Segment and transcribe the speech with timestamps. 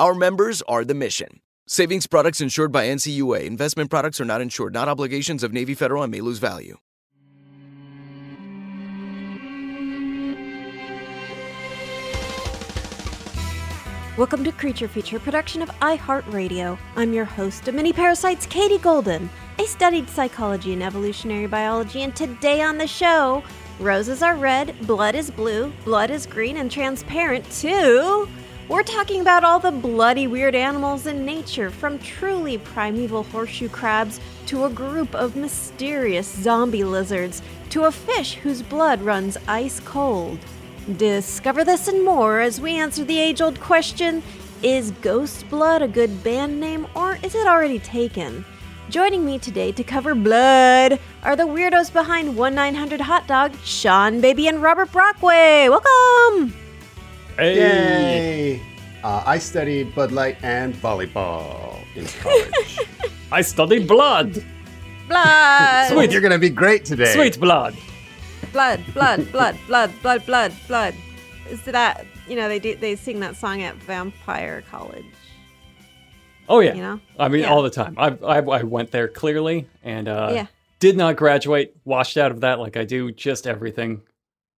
[0.00, 1.38] Our members are the mission.
[1.68, 3.44] Savings products insured by NCUA.
[3.44, 6.78] Investment products are not insured, not obligations of Navy Federal and may lose value.
[14.18, 16.76] Welcome to Creature Feature, production of iHeartRadio.
[16.96, 19.30] I'm your host of Mini Parasites, Katie Golden.
[19.60, 23.44] I studied psychology and evolutionary biology, and today on the show,
[23.78, 28.28] roses are red, blood is blue, blood is green and transparent too.
[28.66, 34.20] We're talking about all the bloody weird animals in nature, from truly primeval horseshoe crabs
[34.46, 40.38] to a group of mysterious zombie lizards to a fish whose blood runs ice cold.
[40.96, 44.22] Discover this and more as we answer the age old question
[44.62, 48.46] Is Ghost Blood a good band name or is it already taken?
[48.88, 54.22] Joining me today to cover blood are the weirdos behind 1 900 Hot Dog, Sean
[54.22, 55.68] Baby and Robert Brockway.
[55.68, 56.63] Welcome!
[57.38, 58.60] Yay!
[59.02, 62.78] Uh, I studied Bud Light and volleyball in college.
[63.32, 64.42] I studied blood.
[65.08, 65.88] Blood!
[65.90, 67.12] Sweet, you're gonna be great today.
[67.12, 67.76] Sweet blood.
[68.52, 70.94] blood, blood, blood, blood, blood, blood, blood.
[71.50, 75.04] Is that you know they do they sing that song at Vampire College?
[76.48, 76.74] Oh yeah.
[76.74, 77.00] You know?
[77.18, 77.50] I mean, Yeah.
[77.52, 77.94] all the time.
[77.98, 80.46] I, I I went there clearly and uh, Yeah.
[80.78, 81.76] did not graduate.
[81.84, 84.02] Washed out of that like I do just everything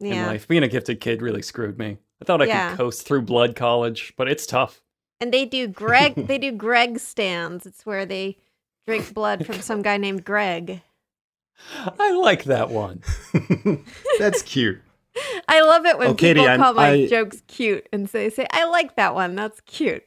[0.00, 0.26] in Yeah.
[0.26, 0.46] life.
[0.46, 1.98] Being a gifted kid really screwed me.
[2.20, 2.70] I thought I Yeah.
[2.70, 4.80] could coast through blood college, but it's tough.
[5.20, 7.66] And they do Greg they do Greg stands.
[7.66, 8.38] It's where they
[8.86, 10.82] drink blood from some guy named Greg.
[11.98, 13.02] I like that one.
[14.18, 14.80] That's cute.
[15.48, 18.18] I love it when Oh, Katie, people I'm- call my I- jokes cute and so
[18.18, 19.34] they say, I like that one.
[19.34, 20.04] That's cute.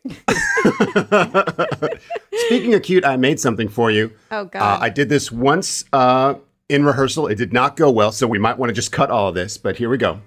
[2.47, 4.11] Speaking of cute, I made something for you.
[4.31, 4.81] Oh Uh, god.
[4.83, 6.35] I did this once uh,
[6.69, 7.27] in rehearsal.
[7.27, 9.57] It did not go well, so we might want to just cut all of this.
[9.57, 10.21] But here we go.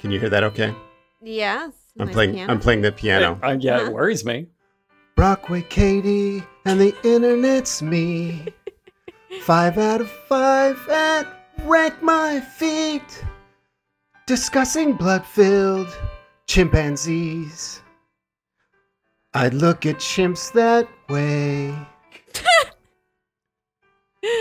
[0.00, 0.44] Can you hear that?
[0.44, 0.74] Okay.
[1.22, 1.72] yes.
[1.98, 2.34] I'm my playing.
[2.34, 2.52] piano.
[2.52, 3.38] I'm playing the piano.
[3.42, 3.86] Uh, yeah, Uh-huh.
[3.86, 4.46] it worries me.
[5.16, 8.46] Brockway, Katie, and the internet's me.
[9.42, 11.26] Five out of five at
[11.64, 13.24] rank my feet.
[14.26, 15.88] Discussing blood-filled
[16.46, 17.82] chimpanzees.
[19.34, 21.74] I'd look at chimps that way.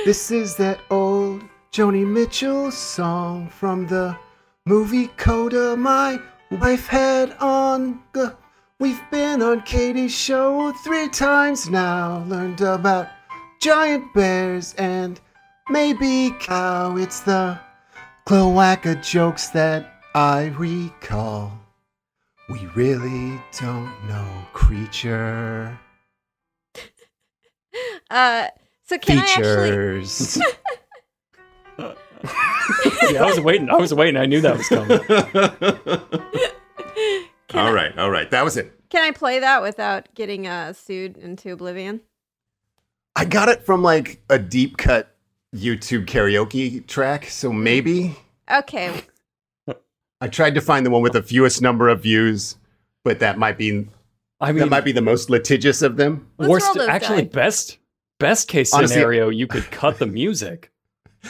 [0.06, 4.16] this is that old Joni Mitchell song from the
[4.66, 6.20] movie Coda my
[6.52, 8.02] wife had on.
[8.80, 12.24] We've been on Katie's show three times now.
[12.28, 13.08] Learned about
[13.62, 15.20] giant bears and
[15.70, 16.96] maybe cow.
[16.96, 17.60] It's the
[18.26, 21.52] cloaca jokes that I recall.
[22.50, 25.80] We really don't know creature
[28.10, 28.48] Uh
[28.86, 30.42] so can I actually features.
[33.12, 33.70] Yeah, I was waiting.
[33.70, 34.18] I was waiting.
[34.18, 35.00] I knew that was coming.
[37.56, 38.30] all right, all right.
[38.30, 38.72] That was it.
[38.90, 42.02] Can I play that without getting uh, sued into oblivion?
[43.16, 45.16] I got it from like a deep cut
[45.56, 48.16] YouTube karaoke track, so maybe
[48.52, 49.02] Okay.
[50.22, 52.58] I tried to find the one with the fewest number of views,
[53.04, 53.88] but that might be
[54.42, 56.28] I mean, that might be the most litigious of them.
[56.38, 57.30] Let's worst, actually, die.
[57.30, 57.78] best
[58.20, 60.72] best case Honestly- scenario, you could cut the music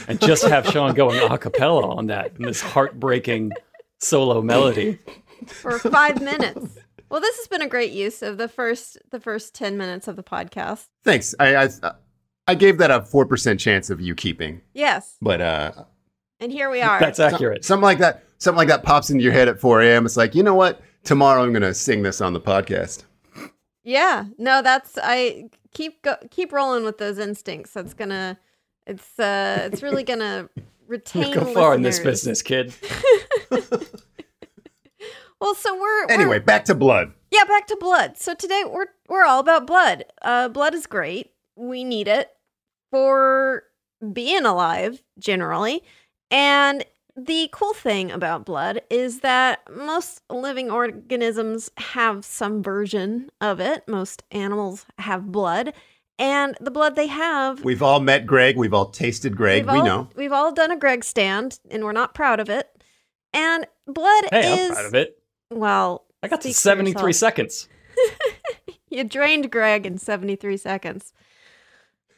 [0.07, 3.51] and just have Sean going a cappella on that in this heartbreaking
[3.99, 4.99] solo melody.
[5.47, 6.77] For five minutes.
[7.09, 10.15] Well, this has been a great use of the first the first ten minutes of
[10.15, 10.87] the podcast.
[11.03, 11.33] Thanks.
[11.39, 11.69] I I,
[12.47, 15.71] I gave that a four percent chance of you keeping, Yes, but uh,
[16.39, 16.99] and here we are.
[16.99, 17.65] That's accurate.
[17.65, 20.05] something like that, something like that pops into your head at four a.m.
[20.05, 20.81] It's like you know what?
[21.03, 23.03] Tomorrow I'm gonna sing this on the podcast.
[23.83, 24.25] yeah.
[24.37, 27.73] No, that's I keep go, keep rolling with those instincts.
[27.73, 28.37] That's gonna.
[28.89, 29.69] It's uh.
[29.71, 30.49] It's really gonna
[30.87, 31.33] retain.
[31.33, 32.73] Go far in this business, kid.
[35.41, 37.13] Well, so we're, we're Anyway, back to blood.
[37.31, 38.17] Yeah, back to blood.
[38.17, 40.03] So today we're we're all about blood.
[40.21, 41.31] Uh, blood is great.
[41.55, 42.29] We need it
[42.91, 43.63] for
[44.11, 45.83] being alive generally.
[46.29, 46.83] And
[47.15, 53.87] the cool thing about blood is that most living organisms have some version of it.
[53.87, 55.73] Most animals have blood,
[56.19, 58.57] and the blood they have We've all met Greg.
[58.57, 59.65] We've all tasted Greg.
[59.65, 60.09] we've We all, know.
[60.15, 62.69] We've all done a Greg stand, and we're not proud of it.
[63.33, 65.17] And blood Hey, is I'm proud of it.
[65.49, 66.05] well.
[66.21, 67.67] I got to 73 seconds.
[68.91, 71.13] You drained Greg in 73 seconds.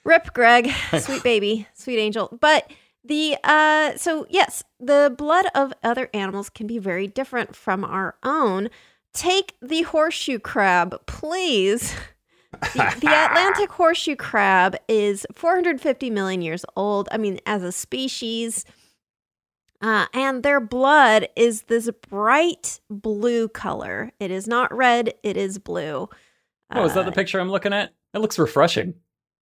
[0.04, 2.38] Rip Greg, sweet baby, sweet angel.
[2.40, 2.72] But
[3.04, 8.16] the uh so yes, the blood of other animals can be very different from our
[8.24, 8.70] own.
[9.14, 11.94] Take the horseshoe crab, please.
[12.52, 17.08] The, the Atlantic horseshoe crab is 450 million years old.
[17.12, 18.66] I mean, as a species.
[19.82, 24.12] Uh, and their blood is this bright blue color.
[24.20, 26.08] It is not red, it is blue.
[26.74, 27.94] Oh, is that the Uh, picture I'm looking at?
[28.14, 28.94] It looks refreshing.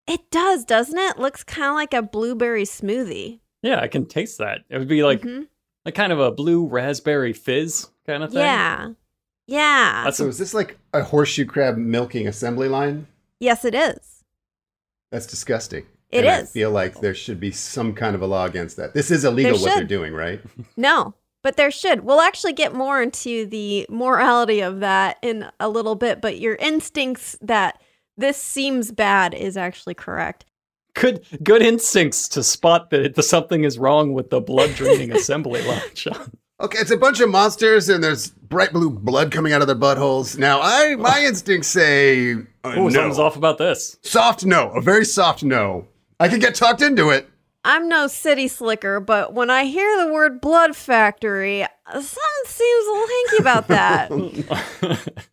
[0.08, 1.20] It does, doesn't it?
[1.20, 3.42] Looks kind of like a blueberry smoothie.
[3.62, 4.62] Yeah, I can taste that.
[4.70, 5.48] It would be like Mhm.
[5.86, 8.40] like kind of a blue raspberry fizz kind of thing.
[8.40, 8.92] yeah,
[9.50, 10.04] yeah.
[10.06, 13.07] That's So is this like a horseshoe crab milking assembly line?
[13.40, 14.24] yes, it is.
[15.12, 15.86] That's disgusting.
[16.12, 16.50] It It is.
[16.50, 18.94] I feel like there should be some kind of a law against that.
[18.94, 20.42] This is illegal what they're doing, right?
[20.78, 21.13] No,
[21.44, 22.01] but there should.
[22.01, 26.22] We'll actually get more into the morality of that in a little bit.
[26.22, 27.81] But your instincts that
[28.18, 30.46] this seems bad is actually correct.
[30.96, 35.62] good good instincts to spot that it, something is wrong with the blood draining assembly
[35.63, 36.31] line, Sean.
[36.62, 39.76] Okay, it's a bunch of monsters and there's bright blue blood coming out of their
[39.78, 40.38] buttholes.
[40.38, 42.38] Now, I my instincts say uh,
[42.76, 42.90] Oh, no.
[42.90, 43.98] something's off about this.
[44.02, 45.88] Soft no, a very soft no.
[46.20, 47.30] I could get tucked into it.
[47.64, 52.92] I'm no city slicker, but when I hear the word blood factory, something seems a
[52.92, 55.26] little hinky about that.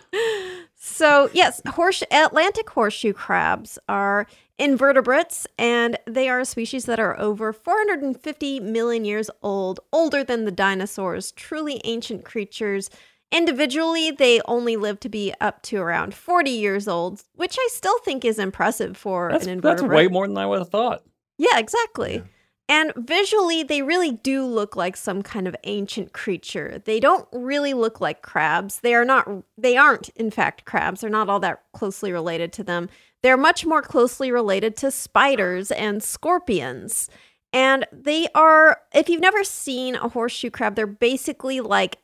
[0.76, 4.26] So, yes, horse Atlantic horseshoe crabs are
[4.58, 10.44] invertebrates and they are a species that are over 450 million years old, older than
[10.44, 12.90] the dinosaurs, truly ancient creatures.
[13.32, 17.98] Individually, they only live to be up to around 40 years old, which I still
[18.00, 19.90] think is impressive for That's, an invertebrate.
[19.90, 21.02] that's way more than I would have thought.
[21.36, 22.22] Yeah, exactly.
[22.68, 26.80] And visually, they really do look like some kind of ancient creature.
[26.84, 28.80] They don't really look like crabs.
[28.80, 31.02] They are not, they aren't, in fact, crabs.
[31.02, 32.88] They're not all that closely related to them.
[33.24, 37.08] They're much more closely related to spiders and scorpions.
[37.54, 41.96] And they are, if you've never seen a horseshoe crab, they're basically like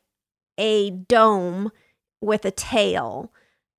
[0.56, 1.72] a dome
[2.22, 3.30] with a tail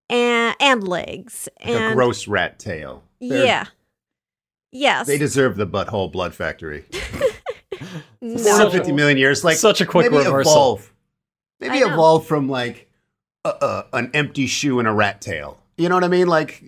[0.07, 1.49] and, and legs.
[1.65, 3.03] Like a gross rat tail.
[3.19, 3.65] They're- yeah.
[4.71, 5.07] Yes.
[5.07, 6.85] They deserve the butthole blood factory.
[8.21, 8.37] No.
[8.37, 9.43] Such a- 450 million years.
[9.43, 10.51] Like Such a quick maybe reversal.
[10.51, 10.93] Evolve.
[11.59, 12.87] Maybe I evolve from like
[13.43, 15.57] a, a, an empty shoe and a rat tail.
[15.81, 16.27] You know what I mean?
[16.27, 16.63] Like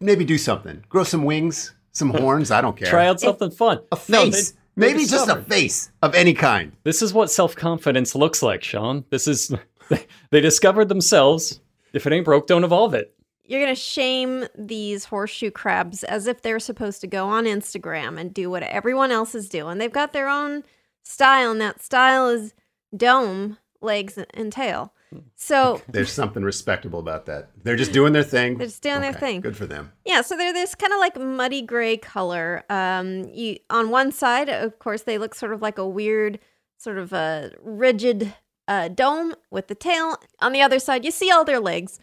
[0.00, 0.84] maybe do something.
[0.88, 2.50] Grow some wings, some horns.
[2.50, 2.88] I don't care.
[2.88, 3.80] Try out something fun.
[3.92, 4.50] a face.
[4.52, 6.70] they- they maybe just a face of any kind.
[6.84, 9.04] This is what self confidence looks like, Sean.
[9.10, 9.52] This is
[10.30, 11.60] they discovered themselves.
[11.92, 13.12] If it ain't broke, don't evolve it.
[13.44, 18.20] You're going to shame these horseshoe crabs as if they're supposed to go on Instagram
[18.20, 19.78] and do what everyone else is doing.
[19.78, 20.62] They've got their own
[21.02, 22.52] style, and that style is
[22.96, 24.92] dome, legs, and tail.
[25.36, 27.50] So, There's something respectable about that.
[27.62, 28.58] They're just doing their thing.
[28.58, 29.40] They're just doing their thing.
[29.40, 29.92] Good for them.
[30.04, 32.64] yeah, so they're this kind of like muddy gray color.
[32.68, 36.38] Um, you on one side, of course, they look sort of like a weird,
[36.76, 38.34] sort of a rigid
[38.66, 40.16] uh, dome with the tail.
[40.40, 41.98] On the other side, you see all their legs.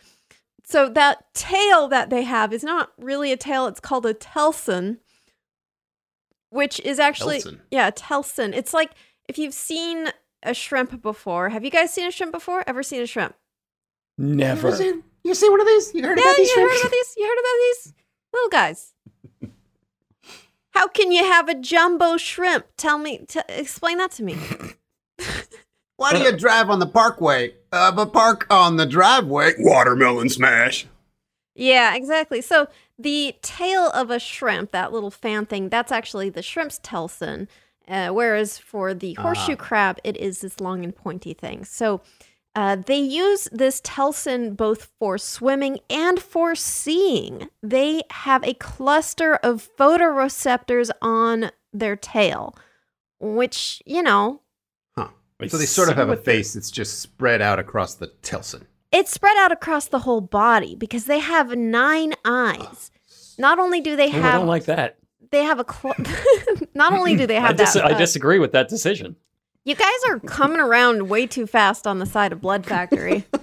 [0.63, 4.97] So that tail that they have is not really a tail; it's called a telson.
[6.49, 7.61] which is actually Telson.
[7.69, 8.53] yeah, Telson.
[8.53, 8.91] It's like
[9.27, 10.07] if you've seen
[10.45, 11.49] a shrimp before.
[11.49, 12.63] Have you guys seen a shrimp before?
[12.67, 13.35] Ever seen a shrimp?
[14.17, 14.69] Never.
[14.69, 15.93] You see, you see one of these?
[15.93, 16.73] You heard Yeah, about these you shrimps?
[16.73, 17.13] heard about these?
[17.17, 17.93] You heard about these
[18.33, 18.93] little guys?
[20.71, 22.65] How can you have a jumbo shrimp?
[22.77, 24.37] Tell me, t- explain that to me.
[25.97, 29.53] Why do you drive on the parkway, uh, but park on the driveway?
[29.57, 30.85] Watermelon smash.
[31.55, 32.41] Yeah, exactly.
[32.41, 32.67] So
[32.99, 37.47] the tail of a shrimp, that little fan thing, that's actually the shrimp's telson.
[37.87, 41.63] Uh, whereas for the horseshoe crab, it is this long and pointy thing.
[41.65, 42.01] So
[42.55, 47.49] uh, they use this telson both for swimming and for seeing.
[47.61, 52.55] They have a cluster of photoreceptors on their tail,
[53.19, 54.41] which, you know,
[54.97, 55.09] Huh.
[55.39, 58.65] Wait, So they sort of have a face that's just spread out across the Telson.
[58.91, 62.89] it's spread out across the whole body because they have nine eyes.
[63.37, 64.97] Not only do they Oh, I have don't like that.
[65.35, 65.95] They have a cl-
[66.73, 69.15] not only do they I, have dis- that I disagree with that decision.
[69.63, 73.25] you guys are coming around way too fast on the side of blood factory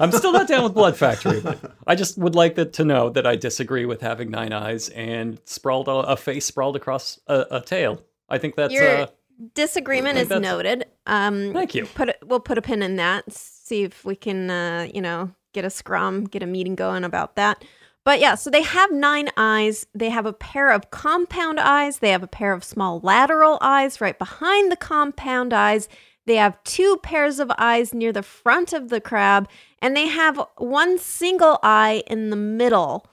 [0.00, 3.10] I'm still not down with Blood Factory, but I just would like that to know
[3.10, 7.46] that I disagree with having nine eyes and sprawled a, a face sprawled across a,
[7.50, 8.02] a tail.
[8.28, 9.06] I think that's your uh,
[9.54, 11.86] disagreement is noted um Thank you.
[11.86, 15.30] put a, we'll put a pin in that see if we can uh you know
[15.52, 17.64] get a scrum get a meeting going about that
[18.04, 19.86] but yeah so they have nine eyes.
[19.94, 21.98] They have a pair of compound eyes.
[21.98, 25.88] They have a pair of small lateral eyes right behind the compound eyes.
[26.24, 29.48] They have two pairs of eyes near the front of the crab
[29.80, 33.06] and they have one single eye in the middle.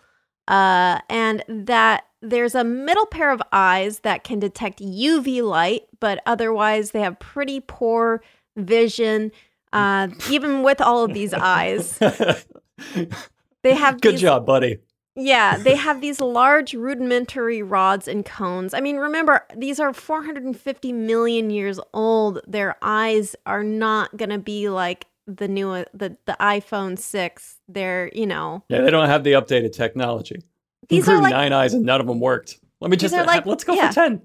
[0.47, 6.21] Uh, and that there's a middle pair of eyes that can detect UV light, but
[6.25, 8.21] otherwise they have pretty poor
[8.57, 9.31] vision.
[9.71, 11.99] Uh, even with all of these eyes,
[13.63, 14.79] they have good these, job, buddy.
[15.15, 18.73] Yeah, they have these large rudimentary rods and cones.
[18.73, 22.39] I mean, remember these are 450 million years old.
[22.47, 27.57] Their eyes are not gonna be like the new the the iPhone six.
[27.67, 30.41] They're you know Yeah, they don't have the updated technology.
[30.87, 32.59] These are like- nine eyes and none of them worked.
[32.81, 33.89] Let me just like- let's go yeah.
[33.89, 34.21] for ten.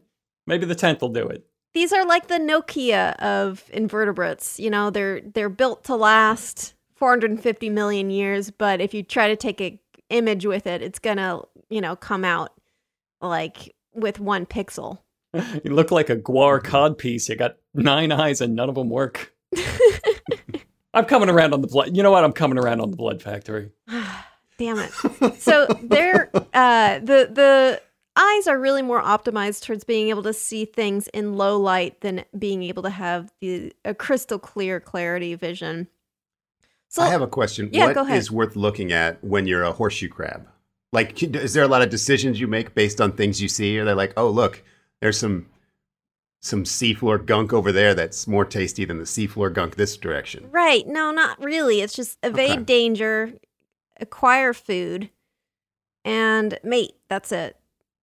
[0.46, 1.44] Maybe the tenth will do it.
[1.72, 4.60] these are like the Nokia of invertebrates.
[4.60, 6.74] You know, they're they're built to last
[7.04, 11.42] 450 million years, but if you try to take an image with it, it's gonna
[11.68, 12.54] you know come out
[13.20, 15.00] like with one pixel.
[15.64, 17.28] You look like a GWAR cod piece.
[17.28, 19.34] You got nine eyes and none of them work.
[20.94, 21.94] I'm coming around on the blood.
[21.94, 22.24] You know what?
[22.24, 23.70] I'm coming around on the blood factory.
[24.58, 24.92] Damn it.
[25.40, 27.82] So they're uh the the
[28.16, 32.24] eyes are really more optimized towards being able to see things in low light than
[32.38, 35.88] being able to have the a crystal clear clarity vision.
[36.94, 37.70] So I have a question.
[37.72, 38.18] Yeah, What go ahead.
[38.18, 40.46] is worth looking at when you're a horseshoe crab?
[40.92, 43.76] Like, is there a lot of decisions you make based on things you see?
[43.80, 44.62] Are they're like, oh, look,
[45.00, 45.46] there's some
[46.40, 50.46] some seafloor gunk over there that's more tasty than the seafloor gunk this direction.
[50.52, 50.86] Right.
[50.86, 51.80] No, not really.
[51.80, 52.62] It's just evade Okay.
[52.62, 53.32] danger,
[53.98, 55.10] acquire food,
[56.04, 56.92] and mate.
[57.08, 57.56] That's it.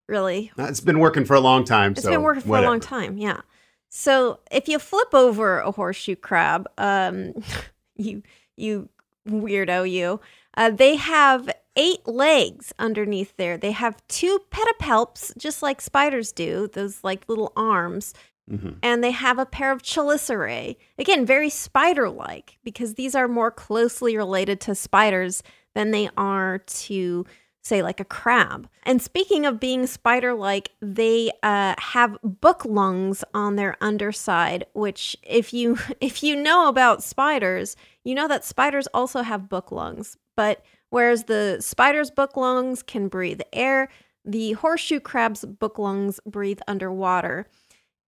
[0.09, 0.51] Really.
[0.57, 1.93] It's been working for a long time.
[1.93, 3.17] It's so been working for a long time.
[3.17, 3.39] Yeah.
[3.87, 7.35] So if you flip over a horseshoe crab, um,
[7.95, 8.21] you
[8.57, 8.89] you
[9.27, 10.19] weirdo you,
[10.57, 13.57] uh, they have eight legs underneath there.
[13.57, 16.69] They have two pedipalps, just like spiders do.
[16.73, 18.13] Those like little arms.
[18.49, 18.77] Mhm.
[18.83, 20.75] And they have a pair of chelicerae.
[20.97, 25.41] Again, very spider like because these are more closely related to spiders
[25.73, 27.25] than they are to,
[27.61, 28.67] say, like a crab.
[28.83, 35.15] And speaking of being spider like, they uh, have book lungs on their underside, which,
[35.23, 40.17] if you if you know about spiders, you know that spiders also have book lungs.
[40.35, 43.89] But whereas the spider's book lungs can breathe air,
[44.25, 47.47] the horseshoe crab's book lungs breathe underwater.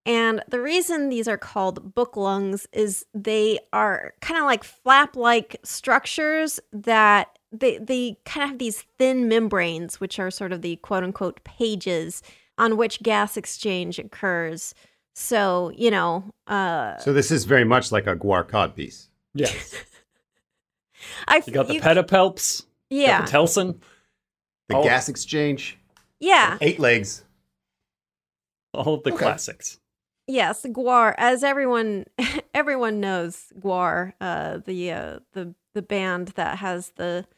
[0.05, 5.15] And the reason these are called book lungs is they are kind of like flap
[5.15, 10.62] like structures that they, they kind of have these thin membranes, which are sort of
[10.62, 12.22] the quote unquote pages
[12.57, 14.74] on which gas exchange occurs.
[15.15, 19.10] So, you know, uh, So this is very much like a GWAR cod piece.
[19.33, 19.74] Yes.
[21.27, 22.65] I You got the you- pedipalps.
[22.89, 23.81] yeah, Got the telson.
[24.69, 24.83] The Oh.
[24.83, 25.77] gas exchange,
[26.19, 27.25] yeah, eight legs.
[28.74, 29.19] All of the Okay.
[29.19, 29.79] classics.
[30.27, 31.13] yes, GWAR.
[31.17, 32.05] As everyone
[32.53, 37.36] everyone knows, GWAR, uh, the uh, the the band that has the Right.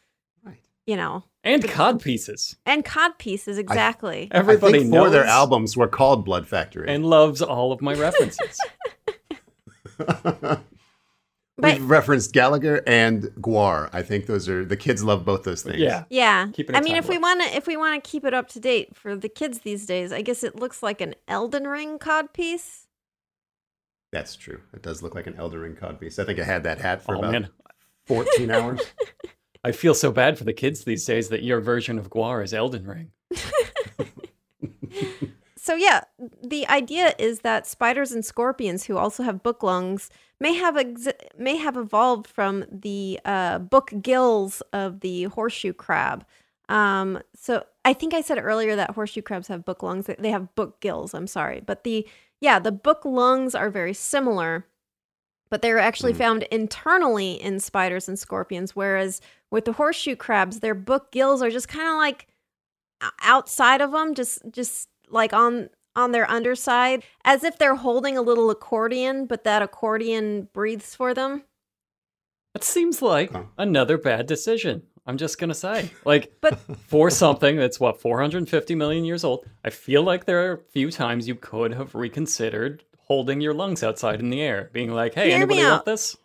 [0.85, 2.55] You know And cod pieces.
[2.65, 4.27] and cod pieces exactly.
[4.31, 6.87] Everybody I think four knows of their albums were called Blood Factory.
[6.87, 8.59] and loves all of my references.
[11.57, 13.89] But We've referenced Gallagher and GWAR.
[13.93, 15.77] I think those are the kids love both those things.
[15.77, 16.03] Yeah.
[16.09, 18.33] yeah, Keeping it I mean, if we want to, if we want to keep it
[18.33, 21.65] up to date for the kids these days, I guess it looks like an Elden
[21.65, 22.87] Ring cod piece.
[24.11, 24.59] That's true.
[24.73, 26.19] It does look like an Elden Ring codpiece.
[26.19, 27.49] I think I had that hat for Oh about man,
[28.07, 28.81] 14 hours.
[29.65, 32.53] I feel so bad for the kids these days that your version of GWAR is
[32.53, 33.11] Elden Ring.
[35.65, 36.01] So yeah,
[36.43, 41.07] the idea is that spiders and scorpions who also have book lungs may have ex-
[41.39, 46.23] may have evolved from the uh, book gills of the horseshoe crab.
[46.69, 50.05] Um, so I think I said earlier that horseshoe crabs have book lungs.
[50.05, 51.15] They have book gills.
[51.15, 52.07] I'm sorry, but the
[52.41, 54.67] yeah, the book lungs are very similar,
[55.55, 56.17] but they're actually hmm.
[56.17, 58.75] found internally in spiders and scorpions.
[58.75, 59.21] Whereas
[59.51, 62.27] with the horseshoe crabs, their book gills are just kind of like
[63.23, 68.21] outside of them, just just like on on their underside, as if they're holding a
[68.21, 71.43] little accordion, but that accordion breathes for them.
[72.53, 73.43] That seems like Huh.
[73.57, 74.83] another bad decision.
[75.05, 76.59] I'm just gonna say, like, But
[76.89, 80.91] for something that's what 450 million years old, I feel like there are a few
[80.91, 85.27] times you could have reconsidered holding your lungs outside in the air, being like, "Hey,
[85.27, 86.17] Hear anybody want this?"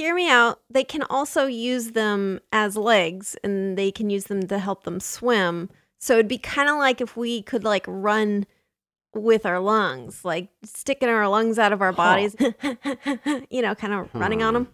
[0.00, 0.60] hear me out.
[0.70, 4.98] They can also use them as legs, and they can use them to help them
[4.98, 5.68] swim.
[5.98, 8.46] So it'd be kind of like if we could like run
[9.14, 12.34] with our lungs, like sticking our lungs out of our bodies,
[13.50, 14.64] you know, kind of running on hmm.
[14.64, 14.72] them.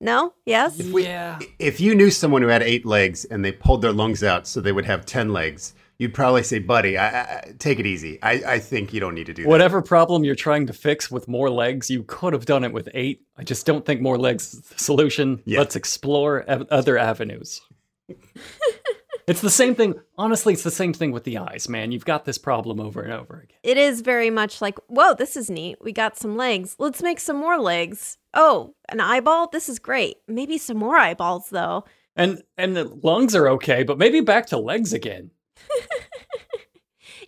[0.00, 0.32] No?
[0.46, 0.78] Yes?
[0.78, 1.40] yeah.
[1.58, 4.60] if you knew someone who had eight legs and they pulled their lungs out so
[4.60, 8.22] they would have 10 legs, you'd probably say, buddy, I, I, take it easy.
[8.22, 9.48] I, I think you don't need to do that.
[9.48, 12.88] Whatever problem you're trying to fix with more legs, you could have done it with
[12.94, 13.22] eight.
[13.36, 15.42] I just don't think more legs is the solution.
[15.44, 15.58] Yeah.
[15.58, 17.60] Let's explore av- other avenues.
[19.26, 19.94] it's the same thing.
[20.16, 21.92] Honestly, it's the same thing with the eyes, man.
[21.92, 23.58] You've got this problem over and over again.
[23.62, 25.78] It is very much like, whoa, this is neat.
[25.80, 26.76] We got some legs.
[26.78, 28.18] Let's make some more legs.
[28.34, 29.48] Oh, an eyeball?
[29.48, 30.16] This is great.
[30.28, 31.84] Maybe some more eyeballs, though.
[32.14, 35.30] And and the lungs are okay, but maybe back to legs again.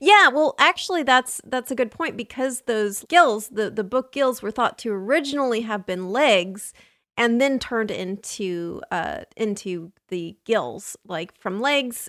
[0.03, 4.41] Yeah, well, actually, that's that's a good point because those gills, the the book gills,
[4.41, 6.73] were thought to originally have been legs,
[7.19, 12.09] and then turned into uh into the gills, like from legs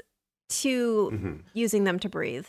[0.50, 1.42] to Mhm.
[1.54, 2.46] using them to breathe.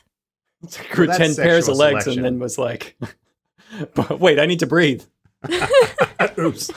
[0.92, 2.24] Grew that's ten pairs of legs selection.
[2.24, 2.96] and then was like,
[3.94, 5.02] but wait, I need to breathe.
[6.38, 6.70] Oops,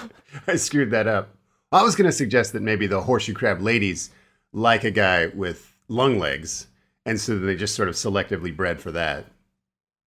[0.48, 1.36] I screwed that up.
[1.72, 4.10] I was going to suggest that maybe the horseshoe crab ladies
[4.54, 6.68] like a guy with lung legs,
[7.06, 9.26] and so they just sort of selectively bred for that.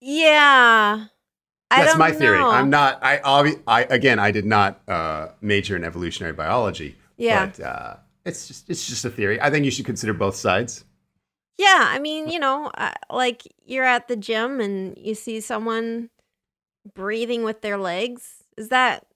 [0.01, 1.07] Yeah,
[1.71, 2.39] I That's my theory.
[2.39, 2.51] know.
[2.51, 2.99] I'm not.
[3.03, 6.97] I, obvi- I again, I did not uh, major in evolutionary biology.
[7.17, 7.47] Yeah.
[7.47, 9.41] but uh, it's just it's just a theory.
[9.41, 10.85] I think you should consider both sides.
[11.59, 16.11] Yeah, I mean, you know, uh, like you're at the gym and you see someone
[16.95, 18.45] breathing with their legs.
[18.57, 19.07] Is that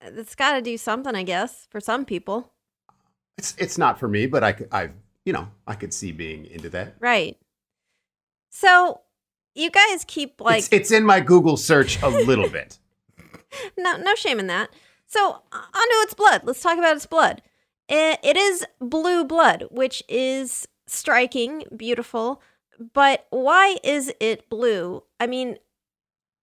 [0.00, 2.52] that's got to do something, I guess, for some people,
[3.36, 4.90] It's it's not for me, but I could- I
[5.24, 6.96] you know I could see being into that.
[7.00, 7.36] right?
[8.50, 9.00] So,
[9.54, 12.78] you guys keep like it's, it's in my Google search a little bit.
[13.78, 14.70] no no shame in that.
[15.06, 16.42] So, uh, onto its blood.
[16.44, 17.42] Let's talk about its blood.
[17.88, 22.40] It, it is blue blood, which is striking, beautiful,
[22.92, 25.02] but why is it blue?
[25.20, 25.58] I mean,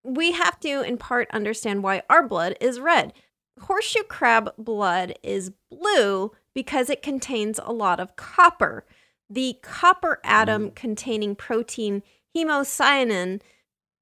[0.03, 3.13] we have to in part understand why our blood is red.
[3.59, 8.85] Horseshoe crab blood is blue because it contains a lot of copper.
[9.29, 12.03] The copper atom containing protein
[12.35, 13.41] hemocyanin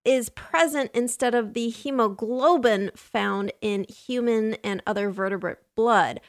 [0.06, 6.20] is present instead of the hemoglobin found in human and other vertebrate blood.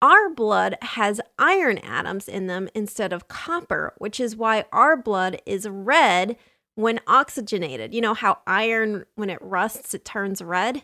[0.00, 5.40] Our blood has iron atoms in them instead of copper, which is why our blood
[5.46, 6.36] is red
[6.74, 7.94] when oxygenated.
[7.94, 10.82] You know how iron, when it rusts, it turns red?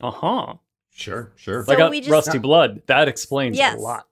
[0.00, 0.54] Uh huh.
[0.94, 1.64] Sure, sure.
[1.64, 2.80] So I got we just- rusty blood.
[2.86, 3.76] That explains Yes.
[3.76, 4.06] a lot.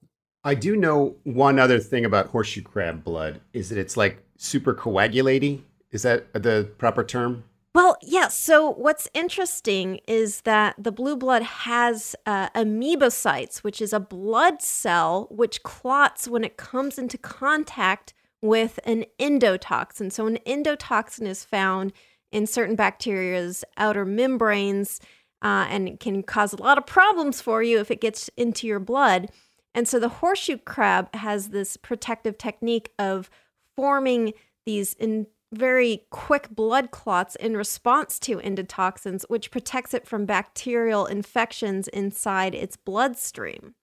[0.45, 4.75] I do know one other thing about horseshoe crab blood is that it's like super
[4.75, 5.65] coagulating.
[5.93, 7.45] Is that the proper term?
[7.75, 8.27] Well, yeah.
[8.29, 14.61] So what's interesting is that the blue blood has uh, amoebocytes, which is a blood
[14.61, 20.11] cell which clots when it comes into contact with an endotoxin.
[20.11, 21.93] So an endotoxin is found
[22.33, 25.01] in certain bacteria's outer membranes
[25.43, 28.67] uh, and it can cause a lot of problems for you if it gets into
[28.67, 29.31] your blood.
[29.75, 33.29] And so the horseshoe crab has this protective technique of
[33.77, 40.25] forming these in very quick blood clots in response to endotoxins, which protects it from
[40.25, 43.75] bacterial infections inside its bloodstream.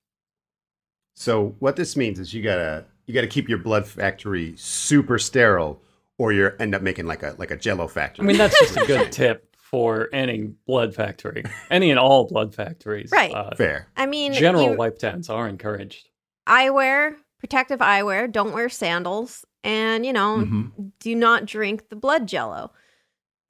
[1.15, 5.81] So what this means is you gotta you gotta keep your blood factory super sterile,
[6.17, 8.23] or you end up making like a like a Jello factory.
[8.23, 12.55] I mean, that's just a good tip for any blood factory, any and all blood
[12.55, 13.11] factories.
[13.11, 13.33] Right.
[13.33, 13.87] Uh, Fair.
[13.95, 16.09] I mean, general you- wipe downs are encouraged.
[16.47, 20.91] eyewear, protective eyewear, don't wear sandals, and you know, Mhm.
[20.99, 22.71] do not drink the blood jello.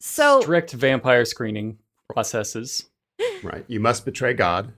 [0.01, 1.77] So Strict vampire screening
[2.11, 2.89] processes.
[3.43, 3.63] Right.
[3.67, 4.73] You must betray God.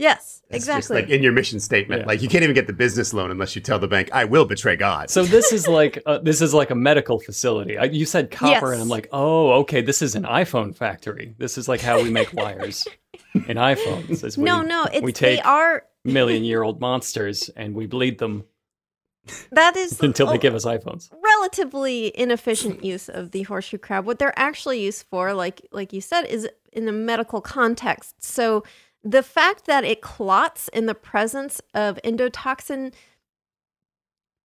[0.00, 0.80] Yes, That's exactly.
[0.80, 2.00] Just like in your mission statement.
[2.02, 2.06] Yeah.
[2.06, 4.44] Like you can't even get the business loan unless you tell the bank, I will
[4.44, 5.10] betray God.
[5.10, 7.78] So this is like uh, this is like a medical facility.
[7.78, 8.72] I, you said copper, Yes.
[8.72, 9.82] and I'm like, oh, okay.
[9.82, 11.34] This is an iPhone factory.
[11.38, 12.86] This is like how we make wires
[13.34, 14.24] in iPhones.
[14.24, 17.86] is we, no, no, it's we take they are million year old monsters and we
[17.86, 18.44] bleed them
[19.52, 21.10] that is until they give us iPhones.
[21.22, 24.06] relatively inefficient use of the horseshoe crab.
[24.06, 28.14] What they're actually used for, like like you said, is in a medical context.
[28.24, 28.64] So
[29.02, 32.92] the fact that it clots in the presence of endotoxin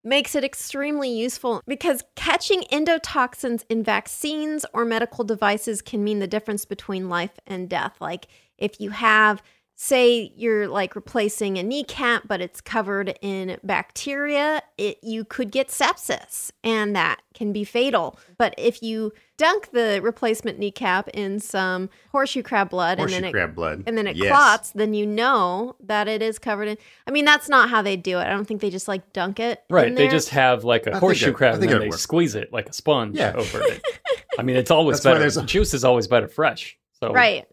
[0.03, 6.27] makes it extremely useful because catching endotoxins in vaccines or medical devices can mean the
[6.27, 7.95] difference between life and death.
[7.99, 9.41] Like if you have
[9.77, 15.67] say you're like replacing a kneecap but it's covered in bacteria, it you could get
[15.67, 18.17] sepsis and that can be fatal.
[18.37, 23.35] But if you dunk the replacement kneecap in some horseshoe crab blood Horseshoe and then
[23.35, 23.83] it blood.
[23.85, 24.29] and then it Yes.
[24.31, 26.77] clots, then you know that it is covered in.
[27.05, 28.21] I mean, that's not how they do it.
[28.23, 29.61] I don't think they just like dunk it.
[29.69, 29.87] Right.
[29.87, 31.99] in They just have like a horseshoe it- I crab and then they work.
[31.99, 33.33] squeeze it like a sponge Yeah.
[33.35, 33.81] over it.
[34.39, 35.19] I mean, it's always That's better.
[35.19, 36.77] there's a- Juice is always better fresh.
[36.99, 37.45] So right.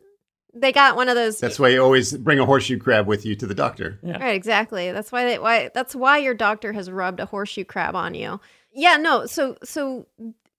[0.55, 1.41] They got one of those.
[1.41, 3.99] That's why you always bring a horseshoe crab with you to the doctor.
[4.03, 4.19] Yeah.
[4.23, 4.93] Right, exactly.
[4.93, 8.38] That's why they why that's why your doctor has rubbed a horseshoe crab on you.
[8.73, 9.27] Yeah, no.
[9.27, 10.07] So so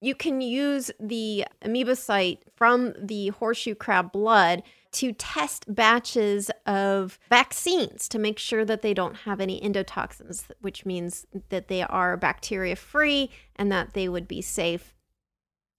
[0.01, 7.17] you can use the amoeba amoebocyte from the horseshoe crab blood to test batches of
[7.29, 12.17] vaccines to make sure that they don't have any endotoxins, which means that they are
[12.17, 14.93] bacteria free and that they would be safe.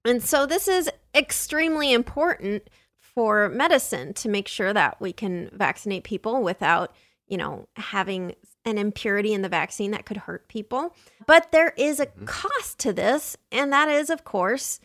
[0.05, 2.69] And so this is extremely important
[3.15, 6.95] for medicine to make sure that we can vaccinate people without,
[7.27, 10.95] you know, having an impurity in the vaccine that could hurt people.
[11.27, 12.25] But there is a mm-hmm.
[12.25, 14.81] cost to this, and that is, of course,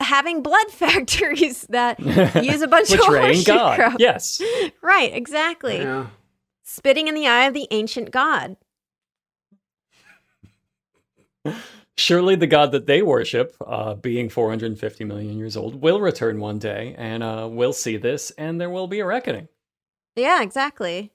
[0.00, 1.98] having blood factories that
[2.44, 3.96] use a bunch of Betraying horseshoe God.
[3.98, 4.40] Yes.
[4.82, 5.78] Right, exactly.
[5.78, 6.06] Yeah.
[6.62, 8.56] Spitting in the eye of the ancient god.
[11.98, 16.58] Surely the God that they worship, uh, being 450 million years old, will return one
[16.58, 19.48] day and uh, we'll see this and there will be a reckoning.
[20.14, 21.12] Yeah, exactly.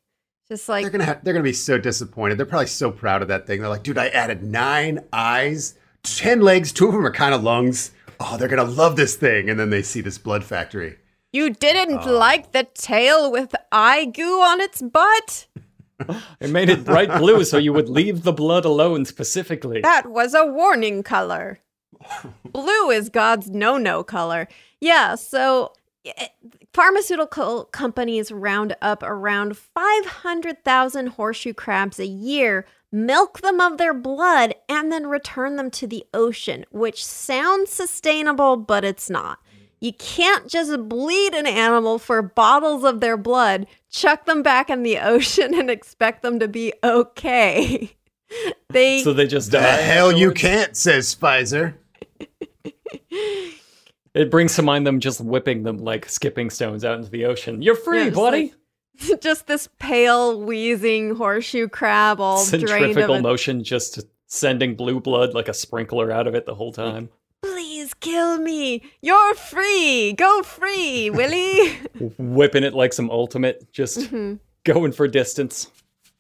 [0.49, 2.37] Just like They're gonna ha- they're gonna be so disappointed.
[2.37, 3.61] They're probably so proud of that thing.
[3.61, 7.43] They're like, dude, I added nine eyes, ten legs, two of them are kind of
[7.43, 7.91] lungs.
[8.19, 9.49] Oh, they're gonna love this thing.
[9.49, 10.97] And then they see this blood factory.
[11.31, 15.45] you didn't like the tail with eye goo on its butt.
[16.39, 19.81] It made it bright blue so you would leave the blood alone specifically.
[19.81, 21.59] That was a warning color.
[22.45, 24.47] Blue is God's no no color.
[24.79, 25.73] Yeah, so
[26.05, 26.27] eh,
[26.73, 34.55] pharmaceutical companies round up around 500,000 horseshoe crabs a year, milk them of their blood,
[34.67, 39.39] and then return them to the ocean, which sounds sustainable, but it's not.
[39.81, 44.83] You can't just bleed an animal for bottles of their blood, chuck them back in
[44.83, 47.91] the ocean, and expect them to be okay.
[48.69, 49.59] they So they just die.
[49.59, 49.81] The die.
[49.81, 51.73] hell you can't, says Pfizer.
[54.13, 57.61] It brings to mind them just whipping them like skipping stones out into the ocean.
[57.61, 58.53] You're free, Yeah, just buddy.
[59.21, 63.21] just this pale, wheezing horseshoe crab all drained of Centrifugal it.
[63.21, 67.07] motion just sending blue blood like a sprinkler out of it the whole time.
[68.01, 68.83] Please kill me.
[69.01, 70.13] You're free.
[70.13, 71.71] Go free, Willie.
[72.17, 74.35] Whipping it like some ultimate, just Mm-hmm.
[74.63, 75.69] going for distance.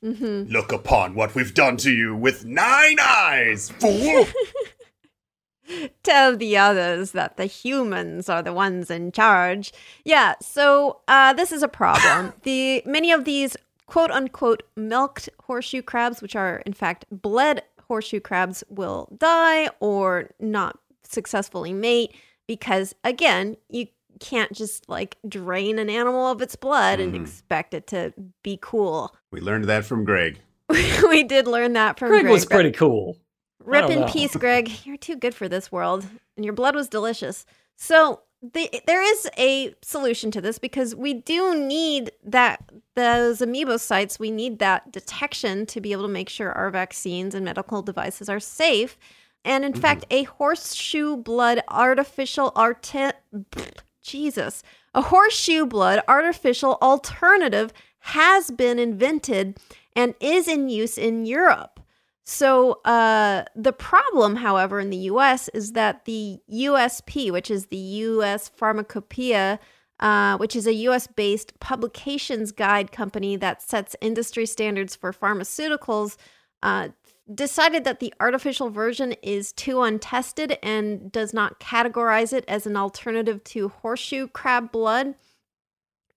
[0.03, 4.25] Look upon what we've done to you with nine eyes, fool.
[6.03, 9.71] Tell the others that the humans are the ones in charge.
[10.03, 12.33] Yeah, so uh, this is a problem.
[12.43, 18.19] the many of these quote unquote milked horseshoe crabs, which are in fact bled horseshoe
[18.21, 20.79] crabs, will die or not
[21.11, 22.13] successfully mate
[22.47, 23.87] because again, you
[24.19, 27.23] can't just like drain an animal of its blood and mm-hmm.
[27.23, 29.15] expect it to be cool.
[29.31, 30.39] we learned that from Greg.
[30.69, 32.31] we did learn that from Greg Greg.
[32.31, 33.17] was pretty cool.
[33.63, 34.07] Rip in know.
[34.07, 34.71] peace, Greg.
[34.85, 37.45] You're too good for this world, and your blood was delicious.
[37.75, 44.19] So the, there is a solution to this because we do need that those amoebocytes.
[44.19, 48.29] We need that detection to be able to make sure our vaccines and medical devices
[48.29, 48.97] are safe.
[49.43, 52.91] And in fact, a horseshoe blood artificial art
[54.01, 59.57] Jesus, a horseshoe blood artificial alternative has been invented
[59.95, 61.79] and is in use in Europe.
[62.23, 65.49] So uh, the problem, however, in the U.S.
[65.49, 68.47] is that the USP, which is the U.S.
[68.47, 69.59] Pharmacopoeia,
[69.99, 76.17] uh, which is a U.S.-based publications guide company that sets industry standards for pharmaceuticals,
[76.63, 76.89] uh,
[77.33, 82.75] decided that the artificial version is too untested and does not categorize it as an
[82.75, 85.15] alternative to horseshoe crab blood.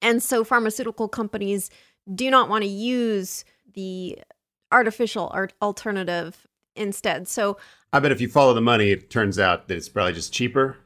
[0.00, 1.70] And so pharmaceutical companies
[2.12, 4.18] do not want to use the
[4.70, 6.46] artificial art alternative
[6.76, 7.28] instead.
[7.28, 7.58] So
[7.92, 10.76] I bet if you follow the money, it turns out that it's probably just cheaper.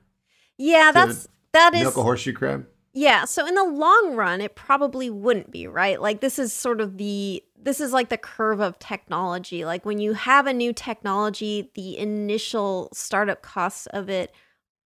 [0.59, 2.67] yeah, that's that is Milk a horseshoe crab.
[2.99, 6.03] Yeah, so in the long run it probably wouldn't be, right?
[6.03, 9.65] Like this is sort of the this is like the curve of technology.
[9.65, 14.33] Like when you have a new technology, the initial startup costs of it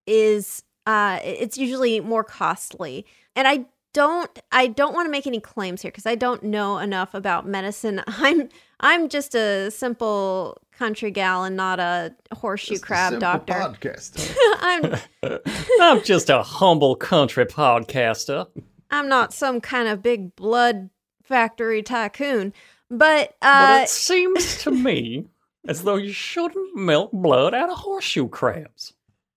[0.07, 3.07] is uh it's usually more costly.
[3.35, 6.77] And I don't I don't want to make any claims here because I don't know
[6.77, 8.03] enough about medicine.
[8.07, 13.53] I'm I'm just a simple country gal and not a horseshoe Just crab simple doctor.
[13.55, 14.37] Podcast.
[14.61, 15.41] I'm
[15.81, 18.47] I'm just a humble country podcaster.
[18.91, 20.91] I'm not some kind of big blood
[21.23, 22.53] factory tycoon.
[22.91, 25.27] But But uh it seems to me
[25.67, 28.93] as though you shouldn't milk blood out of horseshoe crabs.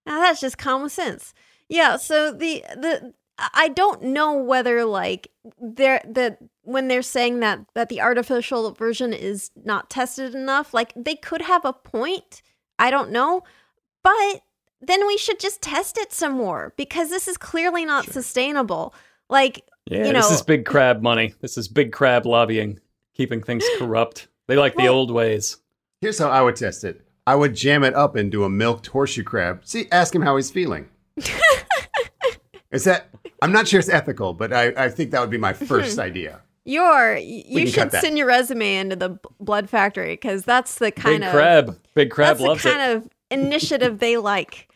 [0.05, 1.33] now that's just common sense.
[1.69, 7.59] Yeah, so the the I don't know whether like they're that when they're saying that
[7.73, 12.41] that the artificial version is not tested enough, like they could have a point.
[12.77, 13.43] I don't know.
[14.03, 14.41] But
[14.81, 18.93] then we should just test it some more because this is clearly not sustainable.
[19.29, 21.33] Like Yeah, You this is big crab money.
[21.41, 22.79] This is big crab lobbying,
[23.13, 24.27] keeping things corrupt.
[24.47, 25.57] They like the old ways.
[26.01, 27.01] Here's how I would test it.
[27.25, 29.61] I would jam it up into a milked horseshoe crab.
[29.63, 30.89] See, ask him how he's feeling.
[32.71, 33.09] Is that?
[33.41, 36.41] I'm not sure it's ethical, but I, I think that would be my first idea.
[36.65, 41.27] You're you should send your resume into the Blood Factory because that's the kind Big
[41.27, 41.79] of crab.
[41.93, 42.97] Big crab that's loves the kind it.
[42.97, 44.67] of initiative they like.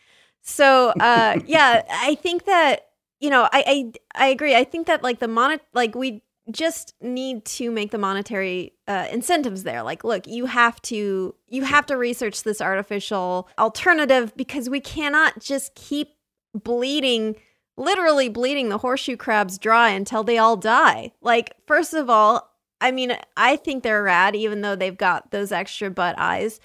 [0.41, 4.55] So uh, yeah, I think that you know I, I I agree.
[4.55, 6.21] I think that like the monet like we
[6.51, 9.83] just need to make the monetary uh, incentives there.
[9.83, 15.39] Like, look, you have to you have to research this artificial alternative because we cannot
[15.39, 16.09] just keep
[16.53, 17.35] bleeding
[17.79, 21.13] literally bleeding the horseshoe crabs dry until they all die.
[21.21, 25.51] Like, first of all, I mean, I think they're rad, even though they've got those
[25.51, 26.59] extra butt eyes.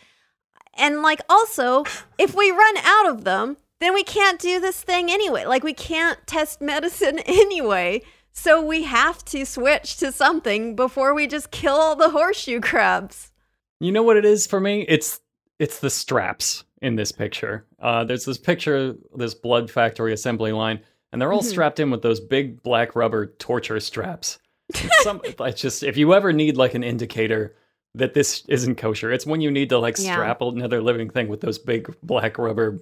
[0.77, 1.85] And like, also,
[2.19, 5.45] if we run out of them, then we can't do this thing anyway.
[5.45, 8.03] Like, we can't test medicine anyway.
[8.33, 13.31] So we have to switch to something before we just kill all the horseshoe crabs.
[13.79, 14.85] You know what it is for me?
[14.89, 15.21] It's
[15.61, 17.65] it's the straps in this picture.
[17.79, 20.81] Uh, there's this picture, this blood factory assembly line,
[21.15, 21.45] and they're all Mhm.
[21.45, 24.39] strapped in with those big black rubber torture straps.
[24.75, 27.55] And Some, I just if you ever need like an indicator
[27.95, 30.15] that this isn't kosher, it's when you need to like Yeah.
[30.15, 32.81] strap another living thing with those big black rubber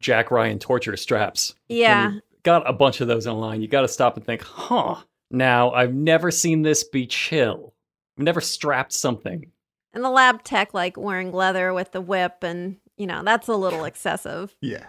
[0.00, 1.54] Jack Ryan torture straps.
[1.68, 2.18] Yeah.
[2.42, 3.62] got a bunch of those online.
[3.62, 4.96] You got to stop and think, huh?
[5.30, 7.72] Now I've never seen this be chill.
[8.18, 9.50] I've never strapped something.
[9.94, 13.54] And the lab tech, like wearing leather with the whip, and you know, that's a
[13.56, 14.54] little excessive.
[14.60, 14.86] Yeah.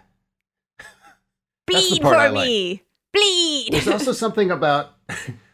[1.67, 2.45] That's the Bleed for I like.
[2.47, 2.84] me.
[3.13, 3.69] Bleed.
[3.73, 4.91] There's also something about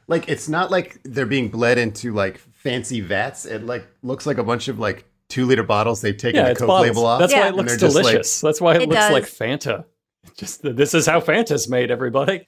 [0.07, 3.45] like it's not like they're being bled into like fancy vats.
[3.45, 6.59] It like looks like a bunch of like two liter bottles they've taken Yeah, the
[6.59, 6.87] Coke bottles.
[6.89, 7.19] label off.
[7.19, 8.41] That's why it looks they're just, like- delicious.
[8.41, 9.33] That's why it, It looks like does.
[9.37, 9.85] Fanta.
[10.37, 12.47] Just this is how Fanta's made, everybody.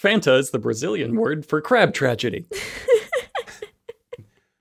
[0.00, 2.46] Fanta is the Brazilian word for crab tragedy.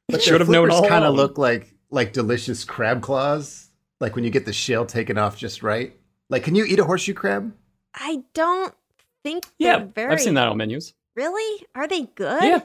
[0.07, 3.69] But Should have known all Kind of look like like delicious crab claws.
[4.01, 5.95] Like when you get the shell taken off just right.
[6.29, 7.53] Like, can you eat a horseshoe crab?
[7.95, 8.73] I don't
[9.23, 10.13] think Yeah, they're very.
[10.13, 10.93] I've seen that on menus.
[11.15, 11.65] Really?
[11.75, 12.43] Are they good?
[12.43, 12.61] Yeah,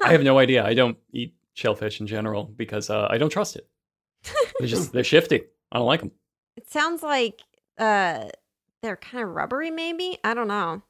[0.00, 0.64] I have no idea.
[0.64, 3.66] I don't eat shellfish in general because uh, I don't trust it.
[4.58, 5.42] They're just they're shifty.
[5.72, 6.10] I don't like them.
[6.56, 7.40] It sounds like
[7.78, 8.24] uh,
[8.82, 9.70] they're kind of rubbery.
[9.70, 10.82] Maybe I don't know.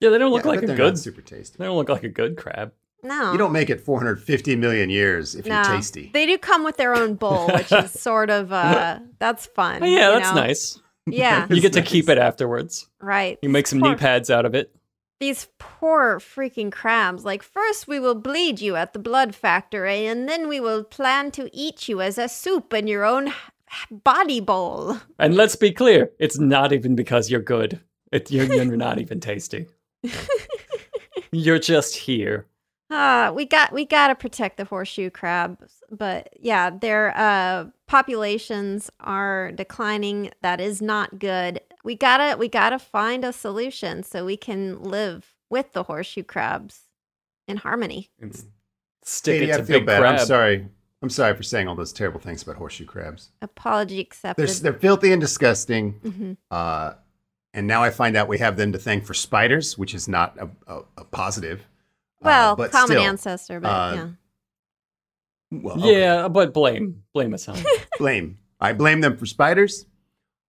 [0.00, 0.96] Yeah, they don't look Yeah, like a good.
[0.98, 1.56] super tasty.
[1.58, 2.72] They don't look like a good crab.
[3.02, 5.54] No, You don't make it 450 million years if no.
[5.54, 6.10] you're tasty.
[6.12, 9.82] They do come with their own bowl, which is sort of uh, that's fun.
[9.84, 10.40] Yeah, you that's know?
[10.40, 10.80] nice.
[11.12, 11.88] Yeah, You get to nice.
[11.88, 12.86] keep it afterwards.
[13.00, 13.38] right.
[13.42, 14.74] You make some poor- knee pads out of it.
[15.20, 17.24] These poor freaking crabs.
[17.24, 21.32] Like, first we will bleed you at the blood factory, and then we will plan
[21.32, 23.32] to eat you as a soup in your own
[23.90, 24.98] body bowl.
[25.18, 27.80] And let's be clear, it's not even because you're good.
[28.12, 29.66] It, you're, you're not even tasty.
[31.32, 32.46] you're just here.
[32.90, 38.90] Uh, we got we got to protect the horseshoe crabs, but yeah, their uh populations
[39.00, 40.30] are declining.
[40.42, 41.60] That is not good.
[41.84, 46.80] We gotta we gotta find a solution so we can live with the horseshoe crabs
[47.46, 48.10] in harmony.
[48.18, 48.46] It's,
[49.04, 50.00] stick Katie, it I feel big bad.
[50.00, 50.20] crab.
[50.20, 50.68] I'm sorry.
[51.00, 53.30] I'm sorry for saying all those terrible things about horseshoe crabs.
[53.40, 54.48] Apology accepted.
[54.48, 56.00] They're, they're filthy and disgusting.
[56.00, 56.36] Mhm.
[56.50, 56.94] Uh,
[57.54, 60.36] and now I find out we have them to thank for spiders, which is not
[60.38, 61.66] a, a, a positive.
[62.22, 64.08] Uh, Well, but common still, ancestor, but uh, yeah.
[65.50, 66.00] Well, okay.
[66.00, 67.58] Yeah, but blame blame us on.
[67.98, 68.38] blame.
[68.60, 69.86] I blame them for spiders.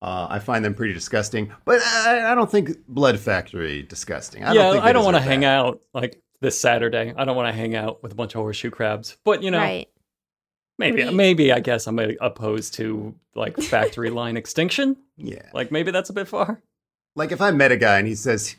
[0.02, 4.44] Uh, I find them pretty disgusting, but I, I don't think Blood Factory disgusting.
[4.44, 7.14] I yeah, don't think I don't want want to hang out like this Saturday.
[7.16, 9.18] I don't want to hang out with a bunch of horseshoe crabs.
[9.26, 9.88] But you know, right.
[10.78, 14.96] maybe We- maybe I guess I'm uh, opposed to like factory line extinction.
[15.18, 16.62] Yeah, Like maybe that's a bit far.
[17.16, 18.56] like if I met a guy and he says,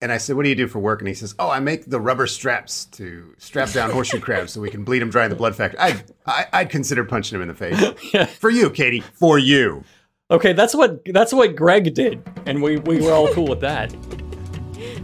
[0.00, 1.86] and I said, "What do you do for work?" and he says, "Oh, I make
[1.86, 5.30] the rubber straps to strap down horseshoe crabs so we can bleed them dry in
[5.30, 7.80] the Blood Factory." I'd I, I'd consider punching him in the face.
[8.14, 8.26] yeah.
[8.26, 9.00] For you, Katie.
[9.00, 9.84] For you.
[10.30, 13.94] Okay, that's what that's what Greg did, and we we were all cool with that.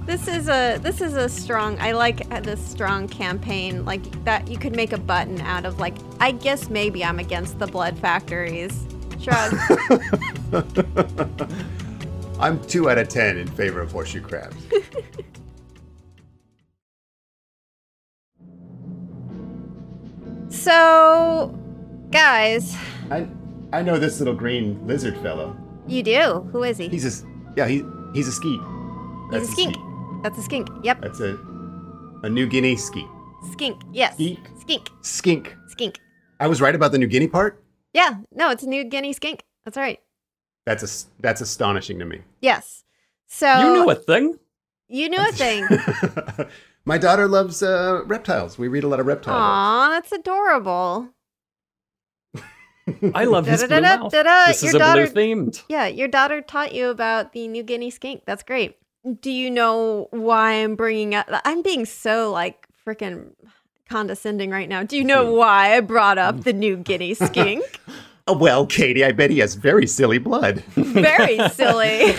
[0.06, 1.78] This is a this is a strong.
[1.80, 4.48] I like this strong campaign like that.
[4.48, 5.96] You could make a button out of like.
[6.20, 8.86] I guess maybe I'm against the blood factories.
[9.18, 9.54] Shrug.
[12.38, 14.56] I'm two out of ten in favor of horseshoe crabs.
[20.50, 21.58] so,
[22.10, 22.76] guys,
[23.10, 23.26] I
[23.72, 25.56] I know this little green lizard fellow.
[25.86, 26.48] you do.
[26.52, 26.88] Who is he?
[26.88, 27.66] He's a yeah.
[27.66, 27.82] He
[28.14, 28.60] he's a skeet.
[28.60, 29.76] He's That's a skink.
[30.22, 30.68] That's a skink.
[30.82, 31.00] Yep.
[31.02, 31.36] That's a
[32.22, 33.06] a New Guinea skeet.
[33.52, 33.82] Skink.
[33.92, 34.14] Yes.
[34.14, 34.38] Skink.
[34.60, 34.90] Skink.
[35.02, 35.56] Skink.
[35.68, 36.00] Skink.
[36.40, 37.62] I was right about the New Guinea part.
[37.92, 38.18] Yeah.
[38.32, 39.44] No, it's a New Guinea skink.
[39.64, 39.98] That's right.
[40.66, 42.22] That's a, that's astonishing to me.
[42.40, 42.84] Yes.
[43.26, 44.38] So You knew a thing.
[44.88, 45.66] You knew a thing.
[46.86, 48.58] My daughter loves uh, reptiles.
[48.58, 49.36] We read a lot of reptiles.
[49.40, 51.08] Aw, that's adorable.
[53.14, 54.12] I love his blue Da-da-da-da, mouth.
[54.12, 55.62] da-da, This is your a blue daughter- themed.
[55.68, 58.24] Yeah, your daughter taught you about the New Guinea skink.
[58.26, 58.76] That's great.
[59.22, 61.26] Do you know why I'm bringing up?
[61.46, 63.30] I'm being so like freaking
[63.88, 64.82] condescending right now.
[64.82, 65.36] Do you know Hmm.
[65.38, 67.80] why I brought up the New Guinea skink?
[68.26, 68.36] Books.
[68.36, 70.58] Oh, well, Katie, I bet he has very silly blood.
[70.76, 72.14] Very silly.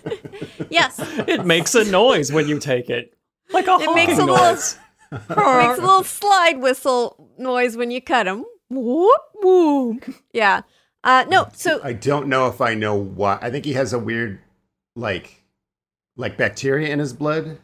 [0.70, 3.14] yes, It makes a noise when you take it,
[3.52, 4.54] like a It makes honking a little-
[5.12, 8.44] makes a little slide whistle noise when you cut him.
[8.70, 10.04] Whoop whoop.
[10.32, 10.62] Yeah.
[11.04, 11.48] Uh, no.
[11.52, 13.38] So I don't know if I know why.
[13.42, 14.40] I think he has a weird,
[14.96, 15.44] like,
[16.16, 17.58] like bacteria in his blood.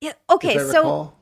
[0.00, 0.56] yeah, okay.
[0.58, 1.18] So recall.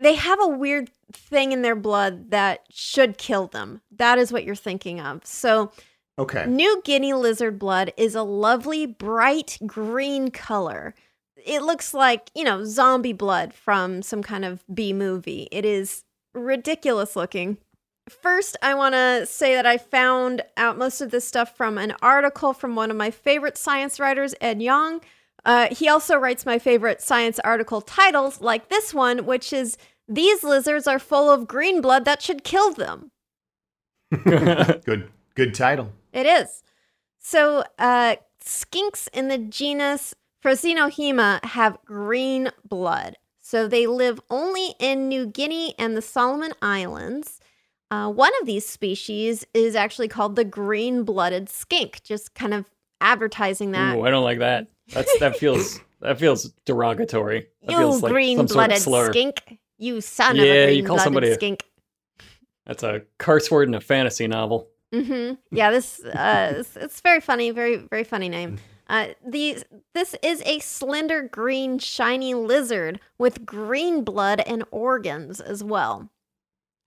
[0.00, 3.80] they have a weird thing in their blood that should kill them.
[3.96, 5.24] That is what you're thinking of.
[5.24, 5.72] So,
[6.18, 10.94] okay, New Guinea lizard blood is a lovely bright green color.
[11.44, 15.48] It looks like, you know, zombie blood from some kind of B movie.
[15.50, 17.58] It is ridiculous looking.
[18.08, 21.94] First, I want to say that I found out most of this stuff from an
[22.00, 25.00] article from one of my favorite science writers, Ed Yong.
[25.44, 29.76] Uh, he also writes my favorite science article titles, like this one, which is
[30.08, 33.10] These lizards are full of green blood that should kill them.
[34.24, 35.92] good, good title.
[36.12, 36.62] It is.
[37.18, 43.16] So, uh, skinks in the genus Prasinohaema have green blood.
[43.42, 47.40] So, they live only in New Guinea and the Solomon Islands.
[47.90, 52.66] Uh, one of these species is actually called the green blooded skink, just kind of
[53.00, 53.96] advertising that.
[53.96, 54.68] Ooh, I don't like that.
[54.92, 57.46] That's that feels that feels derogatory.
[57.62, 59.10] That you feels like green some sort of blooded slur.
[59.10, 59.58] skink.
[59.78, 61.64] You son Yeah, of a you green call blooded somebody a- skink.
[62.66, 64.68] That's a curse word in a fantasy novel.
[64.92, 68.58] hmm Yeah, this uh, it's, it's very funny, very very funny name.
[68.88, 69.64] Uh, these
[69.94, 76.10] this is a slender green shiny lizard with green blood and organs as well.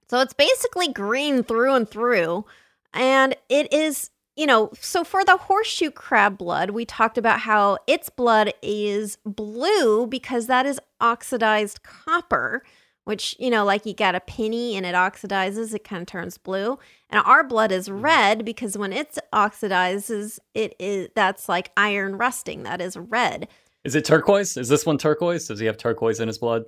[0.09, 2.45] So it's basically green through and through,
[2.93, 7.77] and it is you know so for the horseshoe crab blood we talked about how
[7.87, 12.63] its blood is blue because that is oxidized copper
[13.05, 16.37] which you know like you got a penny and it oxidizes it kind of turns
[16.37, 16.77] blue
[17.09, 22.63] and our blood is red because when it oxidizes it is that's like iron rusting
[22.63, 23.47] that is red
[23.83, 24.57] Is it turquoise?
[24.57, 25.47] Is this one turquoise?
[25.47, 26.63] Does he have turquoise in his blood?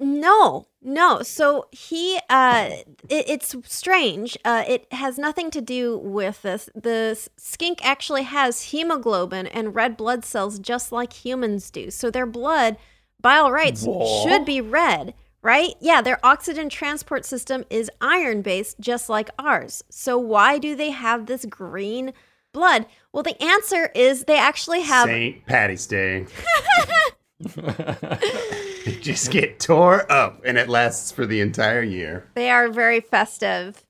[0.00, 2.68] no no so he uh
[3.08, 8.62] it, it's strange uh it has nothing to do with this the skink actually has
[8.72, 12.76] hemoglobin and red blood cells just like humans do so their blood
[13.20, 14.24] by all rights Whoa.
[14.24, 19.82] should be red right yeah their oxygen transport system is iron based just like ours
[19.90, 22.12] so why do they have this green
[22.52, 26.26] blood well the answer is they actually have Saint Patty's Day.
[29.00, 32.28] Just get tore up, and it lasts for the entire year.
[32.34, 33.84] They are very festive.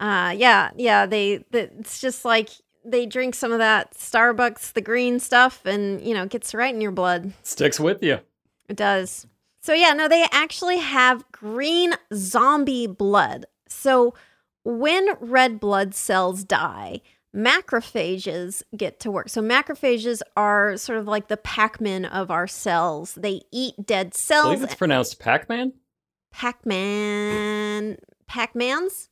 [0.00, 1.06] Uh, yeah, yeah.
[1.06, 2.50] They, the, it's just like
[2.84, 6.74] they drink some of that Starbucks, the green stuff, and you know, it gets right
[6.74, 7.32] in your blood.
[7.42, 8.18] Sticks with you.
[8.68, 9.26] It does.
[9.62, 13.46] So yeah, no, they actually have green zombie blood.
[13.68, 14.14] So
[14.64, 17.00] when red blood cells die,
[17.34, 19.28] macrophages get to work.
[19.28, 23.14] So macrophages are sort of like the Pac-Man of our cells.
[23.14, 24.44] They eat dead I cells.
[24.46, 25.72] believe it's pronounced Pac-Man.
[26.32, 29.08] Pac-Man, Pac-Mans.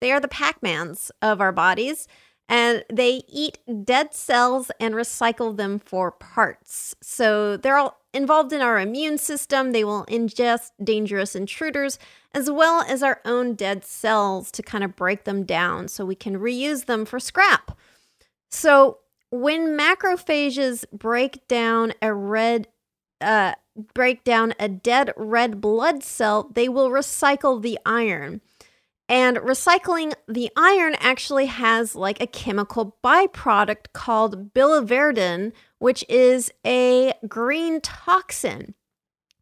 [0.00, 2.06] They are the Pac-Mans of our bodies,
[2.48, 6.96] and they eat dead cells and recycle them for parts.
[7.02, 9.72] So they're all involved in our immune system.
[9.72, 11.98] They will ingest dangerous intruders
[12.34, 16.14] as well as our own dead cells to kind of break them down so we
[16.14, 17.76] can reuse them for scrap.
[18.50, 18.98] So
[19.30, 22.68] when macrophages break down a red
[23.20, 23.54] uh,
[23.94, 28.40] break down a dead red blood cell, they will recycle the iron.
[29.08, 37.14] And recycling the iron actually has like a chemical byproduct called biliverdin, which is a
[37.26, 38.74] green toxin.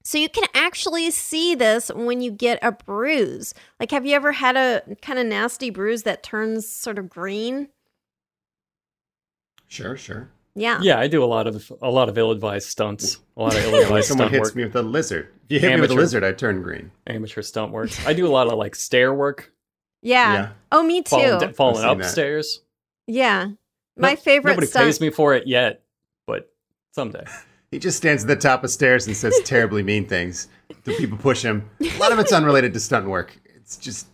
[0.04, 3.54] So you can actually see this when you get a bruise.
[3.80, 7.68] Like, have you ever had a kind of nasty bruise that turns sort of green?
[9.66, 10.30] Sure, sure.
[10.54, 10.78] Yeah.
[10.80, 13.18] Yeah, I do a lot of a lot of ill-advised stunts.
[13.36, 14.08] A lot of ill-advised stunts.
[14.08, 15.34] someone hits work, me with a lizard.
[15.48, 16.92] If you hit me with a lizard, I turn green.
[17.08, 17.90] amateur stunt work.
[18.06, 19.52] I do a lot of like stair work,
[20.06, 20.32] Yeah.
[20.32, 20.48] Yeah.
[20.72, 21.10] Oh, me too.
[21.10, 22.04] falling, falling I've that.
[22.06, 22.60] upstairs.
[23.06, 23.48] Yeah.
[23.96, 24.84] My No- favorite Nobody stunt.
[24.86, 25.82] pays me for it yet,
[26.26, 26.52] but
[26.92, 27.24] someday.
[27.72, 30.46] He just stands at the top of stairs and says terribly mean things
[30.84, 31.68] to people push him.
[31.82, 33.36] A lot of it's unrelated to stunt work.
[33.56, 34.06] It's just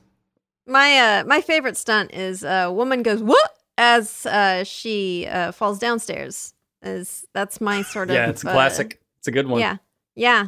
[0.66, 5.78] My uh my favorite stunt is a woman goes what as uh she uh falls
[5.78, 6.54] downstairs.
[6.82, 9.00] Is that's my sort of Yeah, it's a uh, classic.
[9.18, 9.60] It's a good one.
[9.60, 9.76] Yeah.
[10.16, 10.46] Yeah.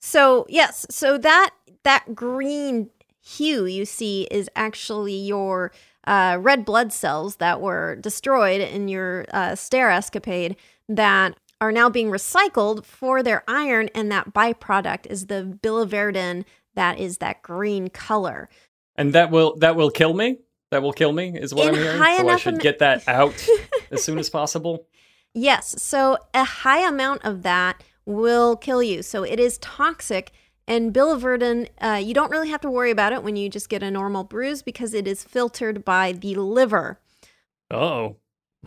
[0.00, 1.50] So, yes, so that
[1.84, 2.88] that green
[3.36, 5.72] hue you see is actually your
[6.06, 10.56] uh, red blood cells that were destroyed in your uh, stair escapade
[10.88, 16.98] that are now being recycled for their iron, and that byproduct is the biliverdin that
[16.98, 18.48] is that green color.
[18.94, 20.38] And that will that will kill me.
[20.70, 21.98] That will kill me is what In I'm hearing.
[21.98, 23.46] So I should am- get that out
[23.90, 24.86] as soon as possible.
[25.34, 29.02] Yes, so a high amount of that will kill you.
[29.02, 30.32] So it is toxic.
[30.68, 33.82] And biliverdin, uh, you don't really have to worry about it when you just get
[33.82, 37.00] a normal bruise because it is filtered by the liver.
[37.70, 38.16] Oh,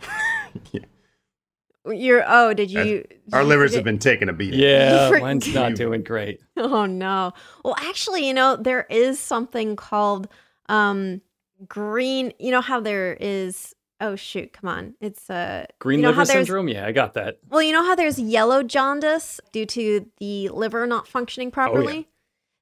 [1.84, 2.84] You're oh, did you?
[2.84, 4.60] did our you livers forget- have been taking a beating.
[4.60, 6.40] yeah, for- mine's not doing great.
[6.56, 7.32] Oh no.
[7.64, 10.28] Well, actually, you know there is something called
[10.68, 11.20] um
[11.66, 12.32] green.
[12.38, 13.74] You know how there is.
[14.04, 14.52] Oh shoot!
[14.52, 16.68] Come on, it's uh Green you know liver syndrome.
[16.68, 17.38] Yeah, I got that.
[17.48, 22.08] Well, you know how there's yellow jaundice due to the liver not functioning properly?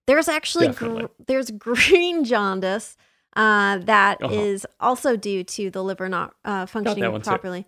[0.07, 2.97] There's actually gr- there's green jaundice
[3.37, 4.89] uh, that is Uh-huh.
[4.91, 7.31] also due to the liver not uh, functioning one too.
[7.31, 7.67] properly.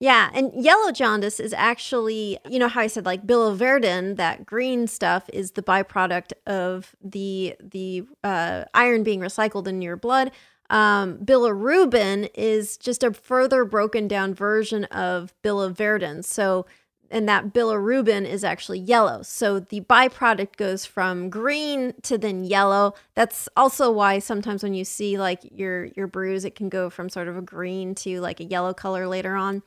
[0.00, 4.88] Yeah, and yellow jaundice is actually, you know how I said like biliverdin, that green
[4.88, 10.32] stuff is the byproduct of the the uh, iron being recycled in your blood.
[10.72, 16.24] Um, bilirubin is just a further broken down version of biliverdin.
[16.24, 16.64] So,
[17.10, 19.20] and that bilirubin is actually yellow.
[19.22, 22.94] So the byproduct goes from green to then yellow.
[23.14, 27.10] That's also why sometimes when you see like your your bruise, it can go from
[27.10, 29.62] sort of a green to like a yellow color later on.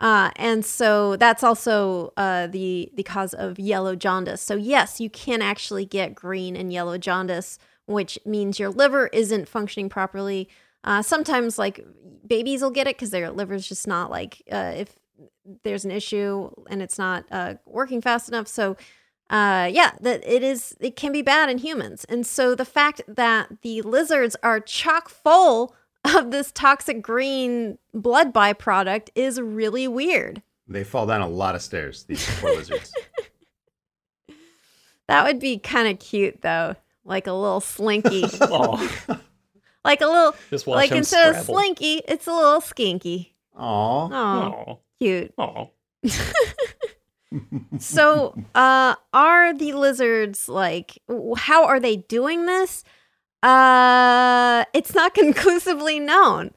[0.00, 4.40] Uh, and so that's also uh, the the cause of yellow jaundice.
[4.40, 7.58] So yes, you can actually get green and yellow jaundice,
[7.90, 10.48] which means your liver isn't functioning properly.
[10.84, 11.84] Uh, sometimes, like
[12.26, 14.98] babies will get it because their liver's just not like uh, if
[15.64, 18.48] there's an issue and it's not uh, working fast enough.
[18.48, 18.76] So
[19.28, 20.76] uh, yeah, that it is.
[20.80, 25.08] It can be bad in humans, and so the fact that the lizards are chock
[25.08, 25.74] full
[26.16, 30.42] of this toxic green blood byproduct is really weird.
[30.66, 32.92] They fall down a lot of stairs, these poor lizards.
[35.10, 38.76] That would be kind of cute though, like a little slinky, Oh,
[39.84, 41.54] like a little, just watch like him instead of scrabble.
[41.54, 43.30] slinky, it's a little skinky.
[43.56, 44.08] Aw.
[44.12, 45.32] Oh, Oh, cute.
[45.38, 45.70] oh.
[47.78, 50.98] So, uh, are the lizards like?
[51.08, 52.82] w- How are they doing this?
[53.42, 56.50] Uh, it's not conclusively known.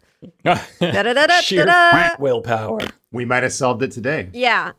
[0.43, 1.41] Da-da-da-da-da-da.
[1.41, 2.79] Sheer willpower.
[3.11, 4.29] We might have solved it today.
[4.33, 4.71] Yeah.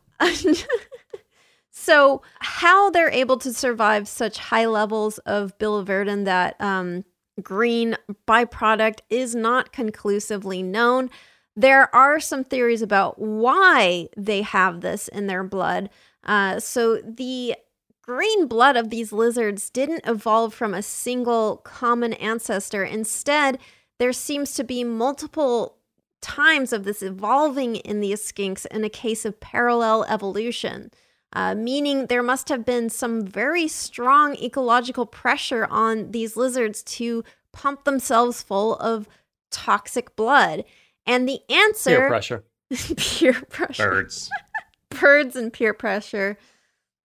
[1.85, 7.05] So, how they're able to survive such high levels of biliverdin, that um,
[7.43, 7.95] green
[8.27, 11.11] byproduct, is not conclusively known.
[11.55, 15.91] There are some theories about why they have this in their blood.
[16.23, 17.55] Uh, so, the
[18.01, 22.83] green blood of these lizards didn't evolve from a single common ancestor.
[22.83, 23.59] Instead,
[23.99, 25.77] there seems to be multiple
[26.19, 30.89] times of this evolving in these skinks in a case of parallel evolution,
[31.35, 37.23] uh, meaning there must have been some very strong ecological pressure on these lizards to
[37.51, 39.07] pump themselves full of
[39.51, 40.63] toxic blood?
[41.05, 42.43] And the answer Peer pressure.
[42.97, 43.89] peer pressure.
[43.89, 44.29] Birds.
[44.89, 46.37] Birds and peer pressure.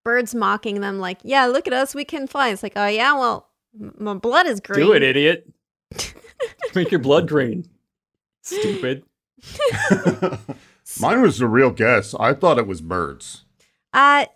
[0.05, 3.13] Birds mocking them like, "Yeah, look at us, we can fly." It's like, "Oh yeah,
[3.19, 5.47] well, m- my blood is green." Do it, idiot.
[6.75, 7.67] Make your blood green.
[8.43, 9.03] Stupid.
[11.01, 12.15] Mine was a real guess.
[12.15, 13.45] I thought it was birds.
[13.93, 14.27] Uh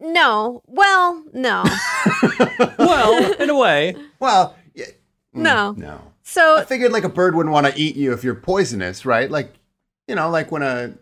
[0.00, 0.62] no.
[0.66, 1.64] Well, no.
[2.78, 3.94] Well, in a way.
[4.18, 4.86] Well, yeah,
[5.34, 5.72] mm, No.
[5.76, 6.00] no.
[6.36, 9.30] I figured like a bird wouldn't want to eat you if you're poisonous, right?
[9.30, 9.54] Like,
[10.08, 10.94] you know, like when a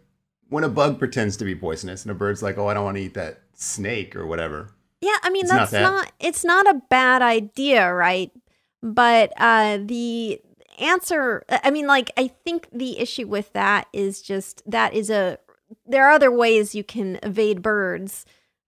[0.48, 2.96] when a bug pretends to be poisonous and a bird's like, "Oh, I don't want
[2.96, 4.68] to eat that snake or whatever."
[5.00, 5.82] Yeah, I mean It's not that's that.
[5.82, 8.30] not, it's not a bad idea, right?
[8.82, 10.40] But uh the
[10.78, 15.38] answer I mean like I think the issue with that is just that is a
[15.86, 18.24] there are other ways you can evade birds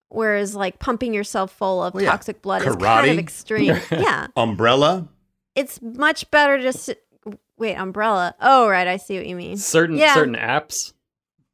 [0.08, 2.10] whereas like pumping yourself full of Well, yeah.
[2.10, 3.76] toxic blood is kind of extreme.
[3.90, 4.26] yeah.
[4.36, 5.08] Umbrella.
[5.54, 6.96] It's much better just to,
[7.56, 8.34] wait, umbrella.
[8.40, 9.56] Oh, right, I see what you mean.
[9.56, 10.12] Certain Yeah.
[10.14, 10.92] certain apps,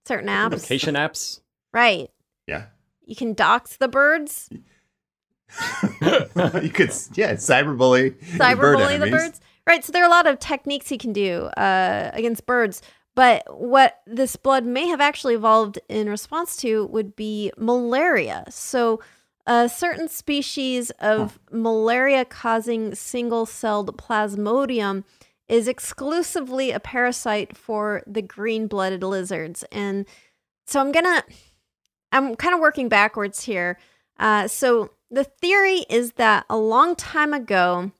[0.06, 0.50] Certain apps.
[0.52, 1.40] location apps.
[1.72, 2.10] Right.
[2.48, 2.66] Yeah.
[3.04, 4.48] You can dox the birds,
[6.02, 8.14] you could, yeah, cyberbully.
[8.36, 9.40] your bird cyberbully the birds.
[9.66, 9.84] Right.
[9.84, 12.80] So there are a lot of techniques you can do uh, against birds.
[13.18, 18.44] But what this blood may have actually evolved in response to would be malaria.
[18.48, 19.00] So
[19.44, 25.02] a certain species of malaria causing single celled plasmodium
[25.48, 29.64] is exclusively a parasite for the green blooded lizards.
[29.72, 30.06] And
[30.68, 31.24] so I'm gonna,
[32.12, 33.80] I'm kind of working backwards here.
[34.20, 37.90] Uh, so the theory is that a long time ago,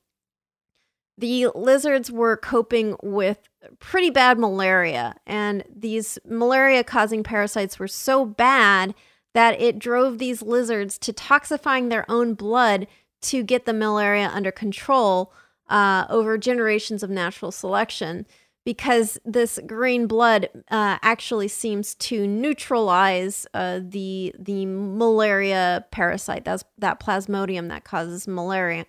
[1.16, 3.47] the lizards were coping with
[3.78, 8.94] pretty bad malaria, and these malaria causing parasites were so bad
[9.34, 12.86] that it drove these lizards to toxifying their own blood
[13.22, 15.32] to get the malaria under control
[15.68, 18.26] uh, over generations of natural selection.
[18.64, 26.44] Because this green blood uh, actually seems to neutralize uh, the the malaria parasite.
[26.44, 28.84] That's that plasmodium that causes malaria.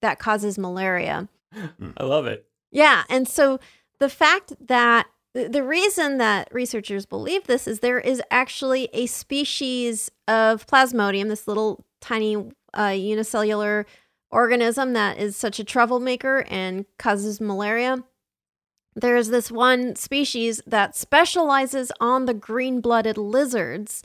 [0.00, 1.28] That causes malaria.
[1.98, 2.46] I love it.
[2.70, 3.02] Yeah.
[3.10, 3.60] And so
[4.00, 10.10] the fact that the reason that researchers believe this is there is actually a species
[10.26, 13.86] of plasmodium, this little tiny uh, unicellular
[14.30, 18.02] organism that is such a troublemaker and causes malaria.
[18.96, 24.02] There's this one species that specializes on the green blooded lizards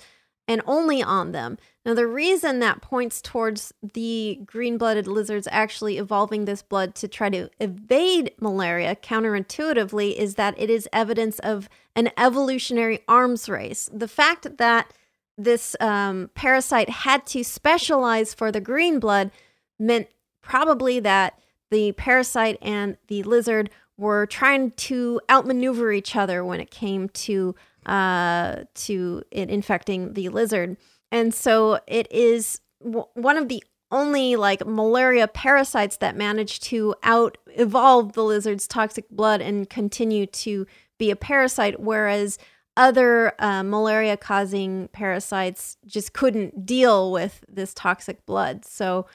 [0.47, 1.57] and only on them.
[1.85, 7.07] Now, the reason that points towards the green blooded lizards actually evolving this blood to
[7.07, 13.87] try to evade malaria counterintuitively is that it is evidence of an evolutionary arms race.
[13.93, 14.91] The fact that
[15.37, 19.29] this um, parasite had to specialize for the green blood
[19.77, 20.07] meant
[20.41, 26.71] probably that the parasite and the lizard were trying to outmaneuver each other when it
[26.71, 27.55] came to
[27.85, 30.77] uh, to it infecting the lizard.
[31.11, 36.95] And so it is w- one of the only like malaria parasites that managed to
[37.03, 40.65] out evolve the lizard's toxic blood and continue to
[40.97, 42.37] be a parasite, whereas
[42.77, 48.65] other uh, malaria causing parasites just couldn't deal with this toxic blood.
[48.65, 49.05] So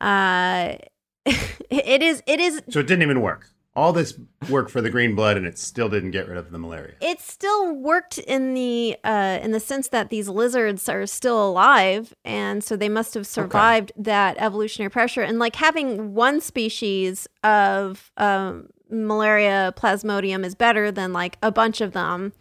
[0.00, 0.76] uh,
[1.26, 3.49] it is it is So it didn't even work.
[3.76, 4.18] All this
[4.48, 6.94] work for the green blood, and it still didn't get rid of the malaria.
[7.00, 12.12] it still worked in the uh, in the sense that these lizards are still alive,
[12.24, 15.22] and so they must have survived that evolutionary pressure.
[15.22, 21.80] And like having one species of um, malaria plasmodium is better than like a bunch
[21.80, 22.32] of them,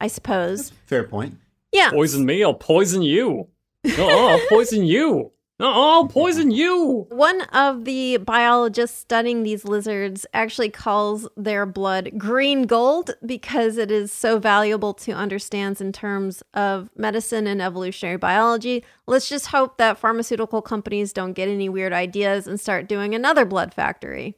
[0.00, 0.70] I suppose.
[0.86, 1.38] Fair point.
[1.70, 1.90] Yeah.
[1.90, 3.48] Poison me, I'll poison you.
[3.84, 5.32] No, I'll poison you.
[5.60, 7.06] No, I'll poison you.
[7.10, 13.90] One of the biologists studying these lizards actually calls their blood green gold because it
[13.90, 18.84] is so valuable to understand in terms of medicine and evolutionary biology.
[19.06, 23.44] Let's just hope that pharmaceutical companies don't get any weird ideas and start doing another
[23.44, 24.36] blood factory.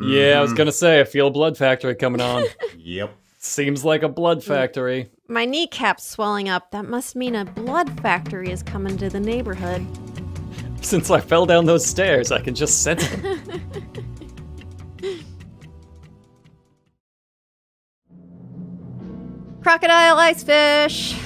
[0.00, 2.44] Yeah, I was gonna say, I feel a blood factory coming on.
[2.78, 3.14] Yep.
[3.38, 4.44] Seems like a blood mm.
[4.44, 5.10] factory.
[5.28, 6.70] My kneecap's swelling up.
[6.70, 9.86] That must mean a blood factory is coming to the neighborhood.
[10.84, 13.40] Since I fell down those stairs, I can just sense it.
[19.62, 21.16] Crocodile ice fish.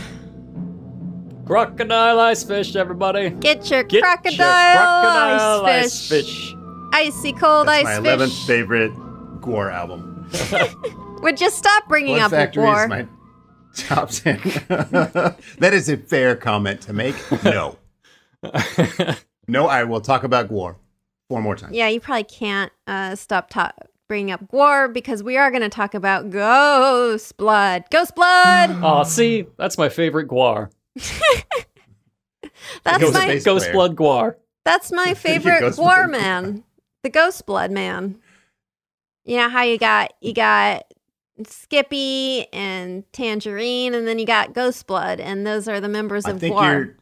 [1.46, 3.30] Crocodile ice fish, everybody.
[3.30, 6.26] Get your Get crocodile, your crocodile ice, fish.
[6.26, 6.54] fish.
[6.92, 8.92] Icy cold That's ice my eleventh favorite
[9.40, 10.28] GWAR album.
[11.22, 12.82] Would you stop bringing Blood up Factory war.
[12.82, 13.06] is my
[13.74, 14.38] top ten.
[14.68, 17.14] that is a fair comment to make.
[17.42, 17.78] No.
[19.48, 20.76] No, I will talk about GWAR.
[21.28, 21.74] four more times.
[21.74, 23.72] Yeah, you probably can't uh, stop ta-
[24.08, 27.84] bringing up Gwar because we are going to talk about Ghost Blood.
[27.90, 28.70] Ghost Blood!
[28.82, 30.70] Aw, see, that's my favorite GWAR.
[32.84, 33.72] That's Ghost my Ghost player.
[33.72, 34.34] Blood GWAR.
[34.64, 36.64] that's my favorite Ghost Gwar man,
[37.02, 38.18] the Ghost Blood man.
[39.24, 40.84] You know how you got you got
[41.46, 46.30] Skippy and Tangerine, and then you got Ghost Blood, and those are the members I
[46.30, 46.94] of think Gwar.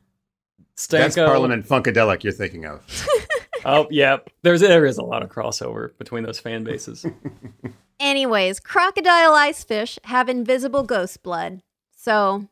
[0.91, 1.27] You're that's Stanko.
[1.27, 2.83] Parliament Funkadelic you're thinking of.
[3.67, 4.19] Oh, yeah.
[4.43, 7.07] There's there is a lot of crossover between those fan bases.
[7.99, 11.63] Anyways, crocodile icefish have invisible ghost blood,
[11.97, 12.47] so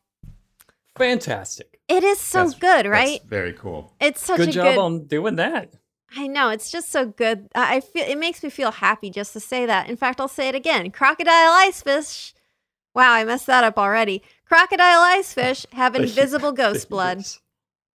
[0.96, 1.80] Fantastic.
[1.88, 3.20] it is so That's- good, that's right?
[3.26, 3.92] very cool.
[4.00, 4.78] It's such a Good a job good.
[4.78, 5.72] on doing that.
[6.16, 7.48] I know it's just so good.
[7.54, 9.90] I I feel it makes me feel happy just to say that.
[9.90, 10.90] In fact, I'll say it again.
[10.90, 12.32] Crocodile icefish.
[12.94, 14.22] Wow, I messed that up already.
[14.46, 17.24] Crocodile icefish have invisible ghost blood.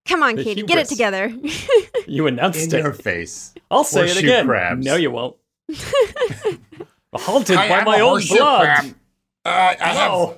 [0.07, 0.09] Hubris.
[0.09, 1.33] Come on, the Katie, get it together.
[2.07, 2.83] You announced In it.
[2.83, 3.53] your face.
[3.69, 4.45] I'll say it again.
[4.45, 4.85] crabs.
[4.85, 5.35] No, you won't.
[7.13, 8.63] Haunted I by am my own horseshoe blood.
[8.65, 8.95] crab.
[9.45, 10.37] Uh, I have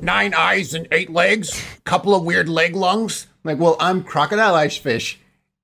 [0.00, 3.26] nine eyes and eight legs, A couple of weird leg lungs.
[3.44, 5.18] Like, well, I'm crocodile ice fish.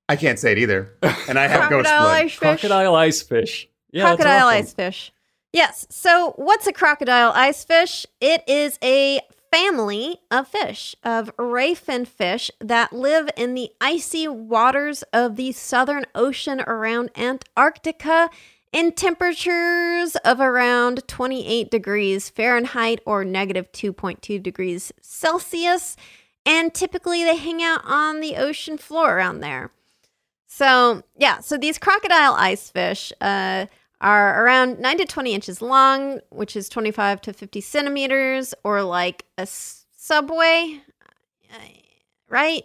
[0.09, 0.93] I can't say it either.
[1.29, 2.25] And I have ghost Crocodile blood.
[2.25, 2.39] icefish.
[2.39, 3.67] Crocodile icefish.
[3.93, 4.65] Yeah, crocodile awesome.
[4.77, 5.11] icefish.
[5.53, 5.87] Yes.
[5.91, 8.07] So, what's a crocodile ice fish?
[8.21, 9.21] It is a
[9.51, 15.53] family of fish, of ray fin fish that live in the icy waters of the
[15.53, 18.31] Southern Ocean around Antarctica
[18.73, 25.97] in temperatures of around 28 degrees Fahrenheit or negative 2.2 degrees Celsius.
[26.45, 29.73] And typically they hang out on the ocean floor around there.
[30.47, 33.67] So, yeah, so these crocodile ice fish uh,
[34.01, 39.25] are around 9 to 20 inches long, which is 25 to 50 centimeters, or like
[39.39, 40.81] a s- subway,
[41.53, 41.59] uh,
[42.29, 42.65] right?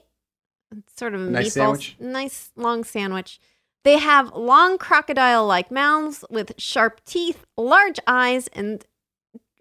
[0.75, 1.95] It's sort of a Nice meatball- sandwich.
[1.99, 3.39] Nice long sandwich.
[3.83, 8.85] They have long crocodile like mouths with sharp teeth, large eyes, and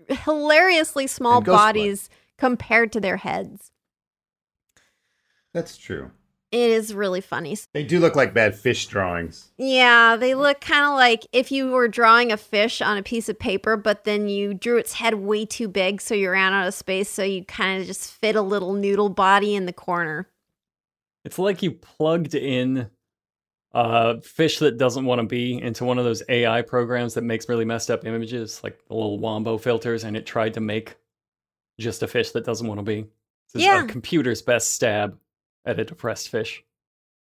[0.08, 1.66] hilariously small And ghost blood.
[1.74, 3.70] bodies compared to their heads.
[5.52, 6.10] That's true.
[6.52, 7.56] It is really funny.
[7.72, 9.52] They do look like bad fish drawings.
[9.56, 13.28] Yeah, they look kind of like if you were drawing a fish on a piece
[13.28, 16.66] of paper, but then you drew its head way too big, so you ran out
[16.66, 20.28] of space, so you kind of just fit a little noodle body in the corner.
[21.24, 22.90] It's like you plugged in
[23.72, 27.48] a fish that doesn't want to be into one of those AI programs that makes
[27.48, 30.96] really messed up images, like the little Wombo filters, and it tried to make
[31.78, 33.02] just a fish that doesn't want to be.
[33.52, 33.84] This is Yeah.
[33.84, 35.16] a computer's best stab
[35.64, 36.62] at a depressed fish.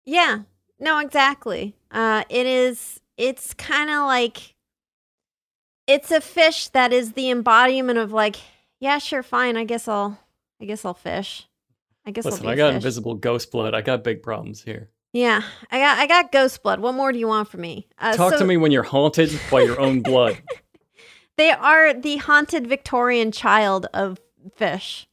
[0.05, 0.39] Yeah,
[0.79, 1.75] no, exactly.
[1.91, 2.99] Uh, it is.
[3.17, 4.55] It's kind of like
[5.87, 8.35] it's a fish that is the embodiment of like,
[8.79, 9.57] yeah, sure, fine.
[9.57, 10.19] I guess I'll,
[10.61, 11.47] I guess I'll fish.
[12.05, 12.75] I guess Listen, I got fish.
[12.75, 13.73] invisible ghost blood.
[13.73, 14.89] I got big problems here.
[15.13, 16.79] Yeah, I got, I got ghost blood.
[16.79, 17.87] What more do you want from me?
[17.97, 20.41] Uh, Talk so- to me when you're haunted by your own blood.
[21.37, 24.19] They are the haunted Victorian child of
[24.55, 25.07] fish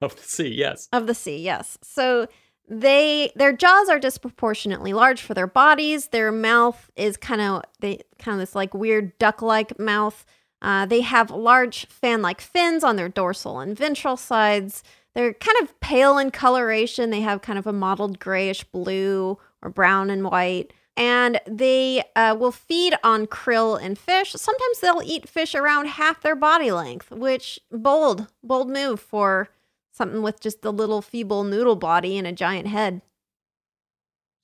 [0.02, 0.88] of the sea, yes.
[0.92, 1.38] of the sea.
[1.38, 1.78] Yes.
[1.82, 2.26] So
[2.70, 6.08] they their jaws are disproportionately large for their bodies.
[6.08, 10.24] Their mouth is kind of they kind of this like weird duck-like mouth.
[10.62, 14.84] Uh, they have large fan-like fins on their dorsal and ventral sides.
[15.14, 17.10] They're kind of pale in coloration.
[17.10, 20.72] They have kind of a mottled grayish blue or brown and white.
[20.96, 24.32] And they uh, will feed on krill and fish.
[24.32, 29.48] Sometimes they'll eat fish around half their body length, which bold, bold move for
[29.90, 33.02] something with just a little feeble noodle body and a giant head.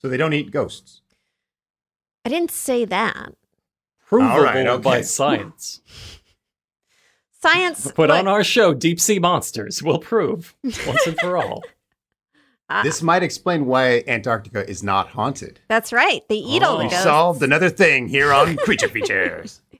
[0.00, 1.00] So they don't eat ghosts.
[2.24, 3.34] I didn't say that.
[4.06, 5.80] Provable right, by science.
[7.40, 7.90] Science.
[7.92, 11.62] Put look, on our show, Deep Sea Monsters, We'll prove once and for all.
[12.68, 15.60] uh, This might explain why Antarctica is not haunted.
[15.68, 16.22] That's right.
[16.28, 19.60] They eat all the We solved another thing here on Creature Features.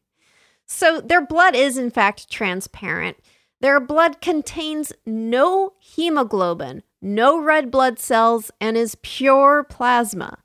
[0.69, 3.19] So their blood is in fact transparent.
[3.61, 10.39] Their blood contains no hemoglobin, no red blood cells, and is pure plasma.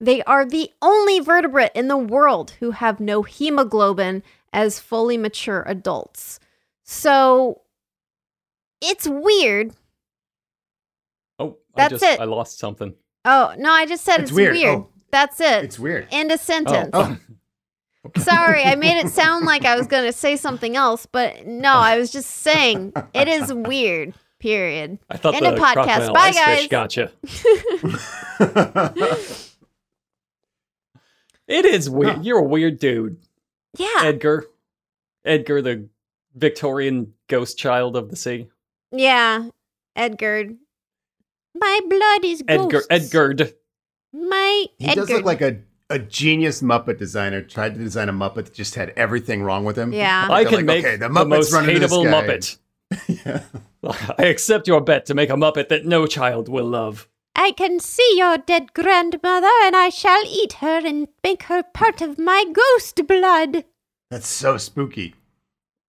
[0.00, 5.64] They are the only vertebrate in the world who have no hemoglobin as fully mature
[5.66, 6.38] adults.
[6.84, 7.62] So
[8.80, 9.72] it's weird.
[11.38, 12.20] Oh, That's I just it.
[12.20, 12.94] I lost something.
[13.24, 14.54] Oh, no, I just said it's, It's weird.
[14.54, 14.74] weird.
[14.78, 14.88] Oh.
[15.10, 15.64] That's it.
[15.64, 16.08] It's weird.
[16.10, 16.90] End of sentence.
[16.92, 17.34] Oh, oh.
[18.18, 21.72] Sorry, I made it sound like I was going to say something else, but no,
[21.72, 24.14] I was just saying it is weird.
[24.40, 24.98] Period.
[25.08, 26.12] I thought End the of podcast.
[26.12, 26.58] Bye, ice guys.
[26.58, 27.12] fish gotcha.
[31.46, 32.24] It is weird.
[32.24, 33.18] You're a weird dude,
[33.76, 33.88] Yeah.
[34.02, 34.46] Edgar.
[35.26, 35.88] Edgar, the
[36.34, 38.48] Victorian ghost child of the sea.
[38.92, 39.48] Yeah.
[39.94, 40.50] Edgar.
[41.54, 42.68] My blood is Edgar.
[42.68, 42.86] ghosts.
[42.90, 43.54] Edgard.
[44.12, 45.00] My He Edgar.
[45.02, 45.58] does look like a
[45.90, 49.76] a genius Muppet designer tried to design a Muppet that just had everything wrong with
[49.76, 49.92] him.
[49.92, 50.28] Yeah.
[50.30, 52.58] I can like, make okay, the, Muppet's most running hateable sky.
[52.98, 54.14] Muppet.
[54.18, 57.08] I accept your bet to make a Muppet that no child will love.
[57.36, 62.00] I can see your dead grandmother, and I shall eat her and make her part
[62.00, 63.64] of my ghost blood.
[64.10, 65.14] That's so spooky.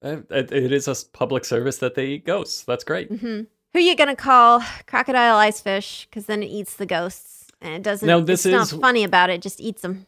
[0.04, 2.64] Uh, It It is a public service that they eat ghosts.
[2.64, 3.10] That's great.
[3.10, 3.42] hmm
[3.74, 6.08] Who you gonna call crocodile ice fish?
[6.10, 8.08] Because then it eats the ghosts, and it doesn't.
[8.08, 9.42] Now, this it's is- not funny about it.
[9.42, 10.06] Just eats them.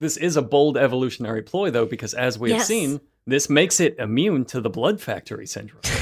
[0.00, 3.96] This is a bold evolutionary ploy, though, because as we have seen, this makes it
[3.98, 5.82] immune to the blood factory syndrome.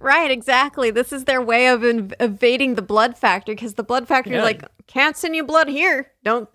[0.00, 0.90] Right, exactly.
[0.90, 4.40] This is their way of inv- evading the blood factory because the blood factory Yeah.
[4.40, 6.10] is like, can't send you blood here.
[6.22, 6.46] Don't,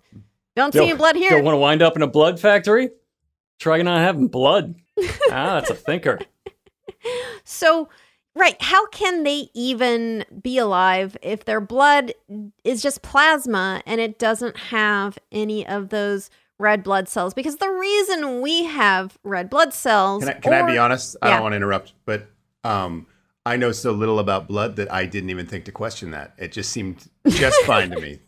[0.54, 1.30] don't send you blood here.
[1.30, 2.90] Don't want to wind up in a blood factory?
[3.58, 4.76] Try not having blood.
[5.32, 6.20] ah, that's a thinker.
[7.44, 7.88] So,
[8.34, 12.12] right, how can they even be alive if their blood
[12.64, 17.34] is just plasma and it doesn't have any of those red blood cells?
[17.34, 20.24] Because the reason we have red blood cells.
[20.24, 21.16] Can I, can I be or- honest?
[21.22, 21.34] I Yeah.
[21.34, 22.28] don't want to interrupt, but
[22.64, 23.06] um,
[23.46, 26.34] I know so little about blood that I didn't even think to question that.
[26.38, 28.20] It just seemed just fine to me.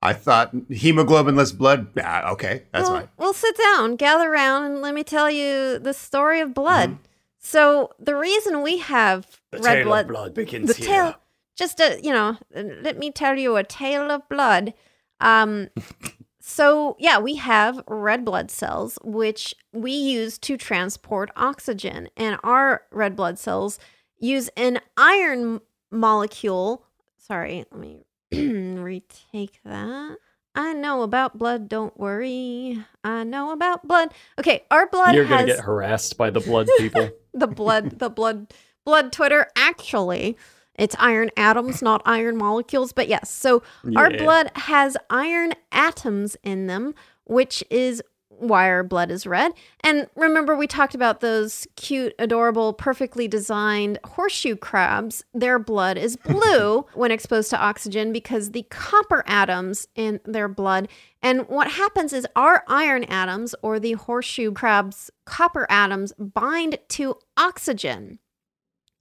[0.00, 1.88] I thought hemoglobinless blood.
[2.00, 3.08] Ah, okay, that's well, fine.
[3.16, 6.90] Well, sit down, gather around, and let me tell you the story of blood.
[6.90, 7.02] Mm-hmm.
[7.50, 11.14] So, the reason we have the red blood, blood begins the tale,
[11.56, 14.74] just a you know, let me tell you a tale of blood.
[15.18, 15.68] Um,
[16.40, 22.82] so yeah, we have red blood cells, which we use to transport oxygen, and our
[22.92, 23.78] red blood cells
[24.18, 26.84] use an iron molecule.
[27.16, 30.18] Sorry, let me retake that.
[30.58, 32.84] I know about blood, don't worry.
[33.04, 34.12] I know about blood.
[34.38, 37.10] Okay, our blood You're has going to get harassed by the blood people.
[37.38, 38.52] the blood the blood
[38.84, 40.36] blood twitter actually
[40.74, 43.62] it's iron atoms not iron molecules but yes so
[43.96, 46.94] our blood has iron atoms in them
[47.24, 48.02] which is
[48.38, 49.52] why our blood is red.
[49.80, 55.24] And remember we talked about those cute adorable perfectly designed horseshoe crabs.
[55.34, 60.88] Their blood is blue when exposed to oxygen because the copper atoms in their blood.
[61.22, 67.16] And what happens is our iron atoms or the horseshoe crab's copper atoms bind to
[67.36, 68.18] oxygen.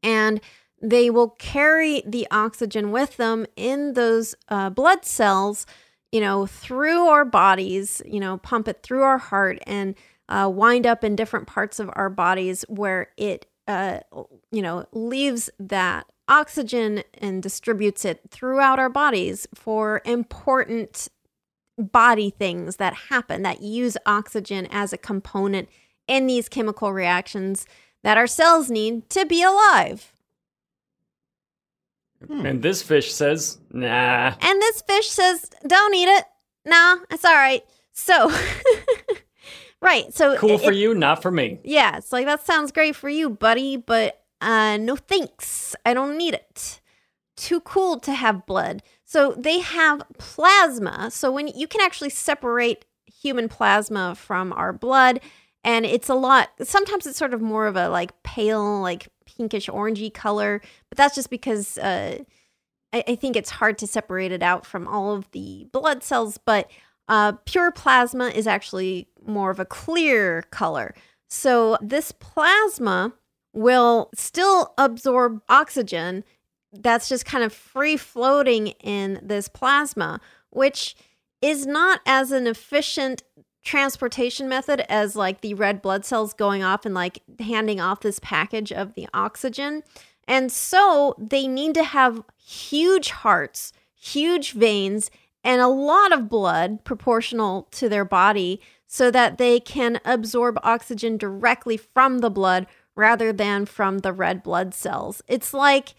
[0.04, 0.42] And
[0.82, 5.66] they will carry the oxygen with them in those uh, blood cells,
[6.12, 9.96] you know, through our bodies, you know, pump it through our heart and
[10.30, 14.00] uh, wind up in different parts of our bodies where it, uh,
[14.52, 21.08] you know, leaves that oxygen and distributes it throughout our bodies for important
[21.78, 25.70] body things that happen that use oxygen as a component
[26.08, 27.66] in these chemical reactions
[28.04, 30.14] that our cells need to be alive.
[32.30, 34.34] And this fish says, nah.
[34.42, 36.26] And this fish says, "Don't eat it.
[36.66, 37.64] Nah, it's all right."
[37.94, 38.32] So,
[39.82, 40.14] right.
[40.14, 41.60] So Cool it- for you, not for me.
[41.64, 45.76] Yeah, it's like that sounds great for you, buddy, but uh no thanks.
[45.86, 46.82] I don't need it.
[47.36, 48.82] Too cool to have blood.
[49.06, 51.10] So they have plasma.
[51.12, 55.20] So when you can actually separate human plasma from our blood
[55.64, 59.08] and it's a lot sometimes it's sort of more of a like pale like
[59.38, 62.18] pinkish orangey color, but that's just because uh
[62.94, 66.38] I, I think it's hard to separate it out from all of the blood cells,
[66.38, 66.70] but
[67.10, 70.94] uh, pure plasma is actually more of a clear color.
[71.30, 73.14] So this plasma
[73.54, 76.24] will still absorb oxygen
[76.74, 80.20] that's just kind of free floating in this plasma,
[80.50, 80.96] which
[81.42, 83.24] is not as an efficient
[83.68, 88.18] transportation method as like the red blood cells going off and like handing off this
[88.20, 89.84] package of the oxygen.
[90.26, 95.12] And so they need to have huge hearts, huge veins,
[95.44, 101.18] and a lot of blood proportional to their body so that they can absorb oxygen
[101.18, 105.22] directly from the blood rather than from the red blood cells.
[105.28, 105.94] It's like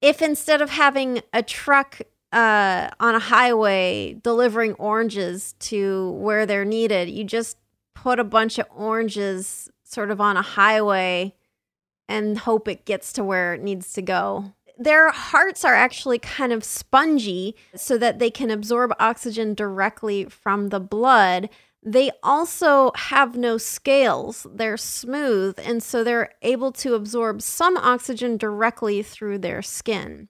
[0.00, 2.00] if instead of having a truck
[2.32, 7.58] uh, on a highway delivering oranges to where they're needed, you just
[7.94, 11.34] put a bunch of oranges sort of on a highway
[12.08, 14.52] and hope it gets to where it needs to go.
[14.78, 20.70] Their hearts are actually kind of spongy so that they can absorb oxygen directly from
[20.70, 21.50] the blood.
[21.84, 24.46] They also have no scales.
[24.52, 30.28] They're smooth, and so they're able to absorb some oxygen directly through their skin.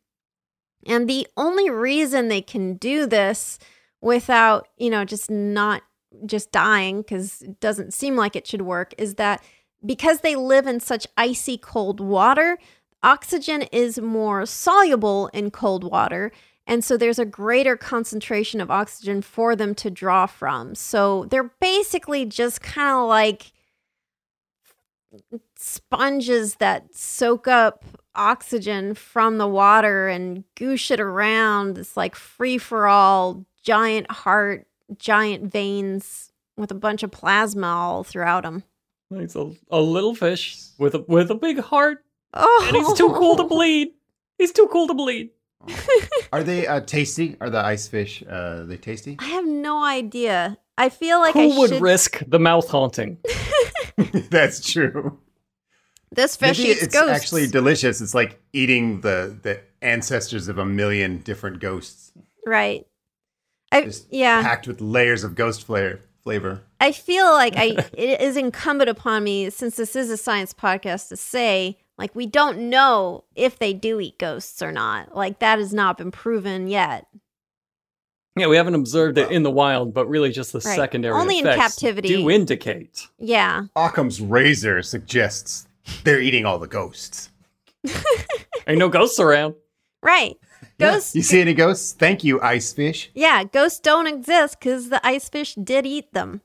[0.86, 3.58] And the only reason they can do this
[4.00, 5.82] without, you know, just not
[6.26, 9.42] just dying, because it doesn't seem like it should work, is that
[9.84, 12.58] because they live in such icy cold water,
[13.02, 16.30] oxygen is more soluble in cold water.
[16.66, 20.74] And so there's a greater concentration of oxygen for them to draw from.
[20.74, 23.52] So they're basically just kind of like
[25.56, 31.78] sponges that soak up oxygen from the water and goosh it around.
[31.78, 34.66] It's like free for all, giant heart,
[34.98, 38.64] giant veins with a bunch of plasma all throughout them.
[39.10, 42.04] He's a, a little fish with a with a big heart,
[42.34, 43.90] Oh, and he's too cool to bleed.
[44.38, 45.30] He's too cool to bleed.
[46.32, 47.36] Are they uh, tasty?
[47.40, 49.16] Are the ice fish uh, they tasty?
[49.18, 50.56] I have no idea.
[50.78, 51.82] I feel like I Who would should.
[51.82, 53.18] risk the mouth haunting?
[54.30, 55.18] That's true.
[56.12, 57.10] This fish Maybe eats it's ghosts.
[57.10, 58.00] actually delicious.
[58.00, 62.12] It's like eating the the ancestors of a million different ghosts,
[62.46, 62.86] right.
[63.72, 64.42] I just yeah.
[64.42, 66.00] packed with layers of ghost flavor.
[66.22, 66.62] Flavor.
[66.80, 71.08] I feel like I it is incumbent upon me since this is a science podcast
[71.08, 75.16] to say like we don't know if they do eat ghosts or not.
[75.16, 77.06] Like that has not been proven yet.
[78.36, 80.76] Yeah, we haven't observed it in the wild, but really just the Right.
[80.76, 82.08] secondary Only in captivity.
[82.08, 83.08] do indicate.
[83.18, 83.64] Yeah.
[83.76, 85.66] Occam's razor suggests
[86.04, 87.30] they're eating all the ghosts.
[88.66, 89.54] Ain't no ghosts around.
[90.02, 90.36] Right.
[90.78, 90.92] Yeah.
[90.92, 91.92] Ghosts You see any ghosts?
[91.92, 93.10] Thank you, ice fish.
[93.14, 96.42] Yeah, ghosts don't exist cuz the ice fish did eat them.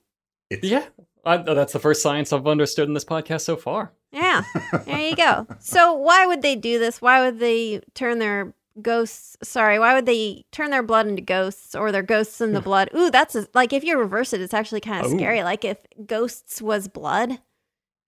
[0.50, 0.86] It's, Yeah,
[1.26, 3.92] I, oh, that's the first science I've understood in this podcast so far.
[4.12, 4.44] Yeah.
[4.86, 5.48] There you go.
[5.60, 7.02] So why would they do this?
[7.02, 11.74] Why would they turn their ghosts sorry, why would they turn their blood into ghosts
[11.74, 12.66] or their ghosts in the hmm.
[12.66, 12.90] blood?
[12.96, 15.18] Ooh, that's a, like if you reverse it, it's actually kind of Oh.
[15.18, 15.44] scary.
[15.44, 17.40] Like if ghosts was blood, if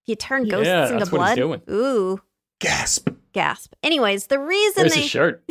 [0.09, 1.35] you turn ghosts Yeah, into that's what he's blood.
[1.35, 1.61] doing.
[1.69, 2.21] Ooh,
[2.59, 3.09] Gasp.
[3.33, 3.73] gasp.
[3.83, 5.43] Anyways, the reason There's they his shirt.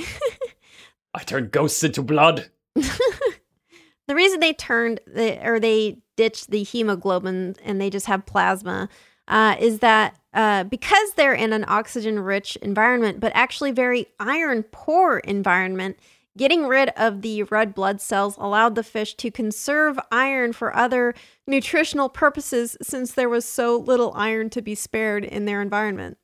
[1.14, 2.50] I turned ghosts into blood.
[2.74, 8.88] the reason they turned the, or they ditched the hemoglobin and they just have plasma
[9.26, 14.62] uh, is that uh, because they're in an oxygen rich environment, but actually very iron
[14.64, 15.98] poor environment,
[16.38, 21.12] getting rid of the red blood cells allowed the fish to conserve iron for other
[21.46, 26.16] nutritional purposes since there was so little iron to be spared in their environment.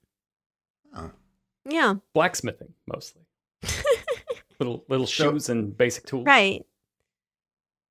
[0.97, 1.11] Oh.
[1.69, 3.23] Yeah, Blacksmithing, mostly.
[4.59, 6.25] little little So- shoes and basic tools.
[6.27, 6.65] right.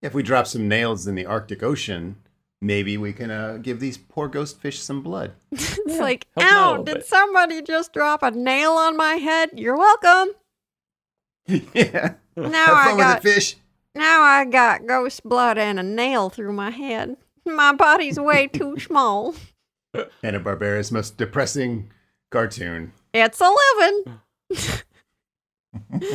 [0.02, 2.18] If we drop some nails in the Arctic Ocean,
[2.62, 5.34] maybe we can uh, give these poor ghost fish some blood.
[5.86, 8.98] It's like, help them out a ow, did bit." somebody just drop a nail on
[8.98, 9.52] my head?
[9.54, 10.34] You're welcome.
[11.74, 12.14] yeah.
[12.36, 13.56] Now Have I got with it, fish.
[13.96, 17.18] now I got ghost blood and a nail through my head.
[17.46, 19.36] My body's way too small.
[20.24, 21.92] Hanna Barbera's most depressing
[22.32, 22.94] cartoon.
[23.14, 24.20] It's a living.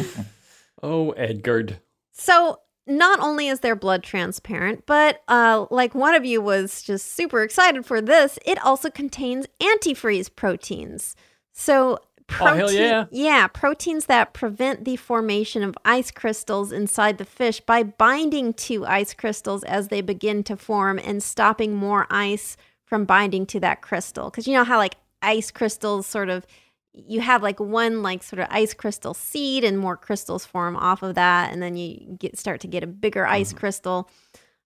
[0.83, 1.81] Oh, Edgard.
[2.13, 7.13] So not only is their blood transparent, but uh, like one of you was just
[7.15, 11.17] super excited for this, it also contains antifreeze proteins.
[11.53, 11.99] So
[12.41, 13.07] Oh, hell yeah.
[13.11, 18.87] yeah, proteins that prevent the formation of ice crystals inside the fish by binding to
[18.87, 23.83] ice crystals as they begin to form and stopping more ice from binding to that
[23.83, 24.31] crystal.
[24.31, 26.47] Because you know how like ice crystals sort of
[26.93, 31.03] you have like one like sort of ice crystal seed and more crystals form off
[31.03, 33.59] of that and then you get start to get a bigger ice Mm-hmm.
[33.59, 34.11] crystal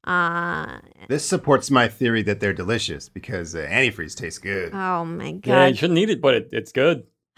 [0.04, 4.72] uh This supports my theory that they're delicious because uh, antifreeze tastes good.
[4.74, 5.46] oh my god!
[5.46, 7.04] Yeah, you shouldn't eat it, but it, it's good.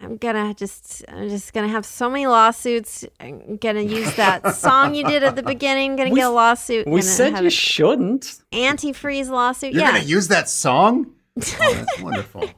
[0.00, 4.94] i'm gonna just i'm just gonna have so many lawsuits i'm gonna use that song
[4.94, 8.40] you did at the beginning gonna We- get a lawsuit We gonna said you shouldn't.
[8.52, 11.06] antifreeze lawsuit You're yeah gonna use that song?
[11.60, 12.50] Oh, that's wonderful.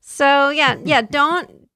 [0.00, 1.68] so yeah yeah don't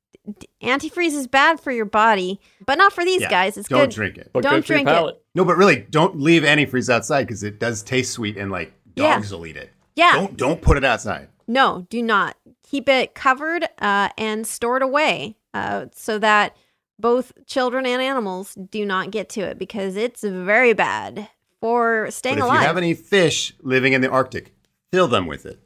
[0.63, 3.91] antifreeze is bad for your body but not for these Yeah, guys it's Don't good
[3.91, 4.31] drink it.
[4.33, 5.23] But Don't good for your drink it.
[5.37, 9.15] No, but really, don't leave antifreeze outside because it does taste sweet and like Yeah.
[9.17, 9.71] dogs will eat it.
[9.95, 11.29] yeah Don't don't put it outside.
[11.47, 12.37] No, do not.
[12.67, 16.57] Keep it covered uh, and stored away uh, so that
[16.99, 21.29] both children and animals do not get to it because it's very bad
[21.61, 22.61] for staying but if alive.
[22.63, 24.55] you have any fish living in the Arctic,
[24.93, 25.61] fill them with it.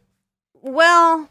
[0.55, 1.29] well,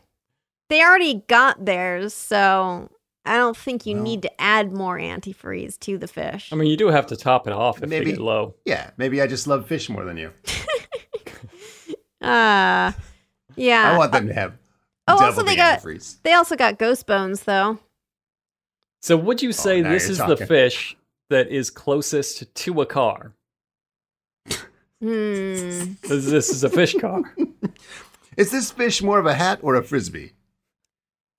[0.69, 2.89] they already got theirs, so
[3.25, 4.03] I don't think you Well.
[4.03, 6.49] need to add more antifreeze to the fish.
[6.51, 8.55] I mean, you do have to top it off if Maybe- they get low.
[8.65, 10.31] Yeah, maybe I just love fish more than you.
[12.21, 12.91] uh,
[13.55, 13.91] yeah.
[13.93, 14.53] I want them to have
[15.13, 16.17] oh, double also the they got antifreeze.
[16.23, 17.79] they also got ghost bones though.
[19.01, 20.95] So would you say Oh, this you're is the fish
[21.29, 23.33] that is closest to a car?
[25.01, 25.07] Hmm.
[25.07, 27.21] This, this is a fish car.
[28.37, 30.31] Is this fish more of a hat or a frisbee?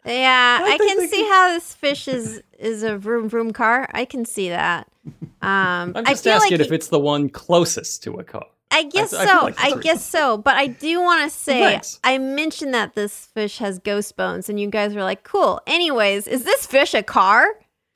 [0.04, 3.88] Yeah, I, think can they see how this fish is is a vroom vroom car.
[3.92, 4.86] I can see that.
[5.42, 8.44] Um, I'm I just feel asking like if it's the one closest to a car.
[8.70, 9.32] I guess I so.
[9.32, 10.38] feel like I guess so.
[10.38, 11.98] But I do want to say Thanks.
[12.04, 16.26] I mentioned that this fish has ghost bones, and you guys were like, "Cool." Anyways,
[16.26, 17.46] is this fish a car?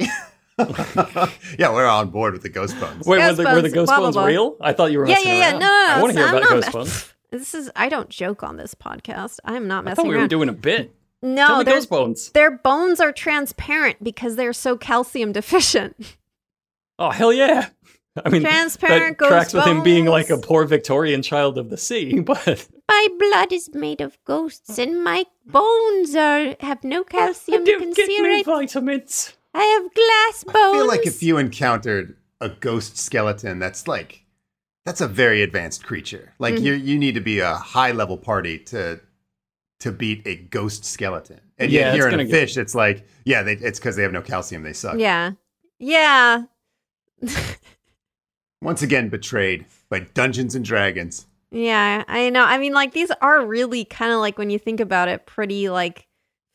[0.59, 3.07] yeah, we're on board with the ghost bones.
[3.07, 4.25] Wait, were Ghost the, were the ghost blah, blah, bones blah.
[4.27, 4.57] real?
[4.61, 5.51] I thought you were yeah, messing yeah, yeah.
[5.51, 5.61] around.
[5.61, 5.89] No, no, no.
[5.89, 7.11] I want to hear I'm about not- ghost bones.
[7.31, 9.41] This is I don't joke on this podcast.
[9.45, 9.93] I am not messing.
[9.93, 10.95] I thought we were doing a bit.
[11.21, 12.31] Tell no, me ghost bones.
[12.31, 16.17] their bones are transparent because they're so calcium deficient.
[16.97, 17.71] Oh hell yeah!
[18.25, 21.71] I mean, Transparent that ghost tracks with him being like a poor Victorian child of
[21.71, 27.03] the sea, but My blood is made of ghosts, and my bones are have no
[27.03, 28.47] calcium to do get conceal me it.
[28.47, 29.37] vitamins.
[29.53, 30.75] I have glass bones.
[30.75, 34.25] I feel like if you encountered a ghost skeleton, that's like
[34.85, 36.35] that's a very advanced creature.
[36.39, 36.65] Like Mm-hmm.
[36.67, 39.01] you you need to be a high level party to
[39.81, 41.41] to beat a ghost skeleton.
[41.59, 43.79] And Yeah, yet it's here in a gonna get- fish, it's like yeah, they, it's
[43.81, 44.63] because they have no calcium.
[44.63, 44.99] They suck.
[44.99, 45.33] yeah,
[45.81, 46.45] yeah.
[48.65, 51.27] Once again, betrayed by Dungeons and Dragons.
[51.51, 52.43] Yeah, I know.
[52.43, 55.69] I mean, like these are really kind of like when you think about it, pretty
[55.69, 56.09] like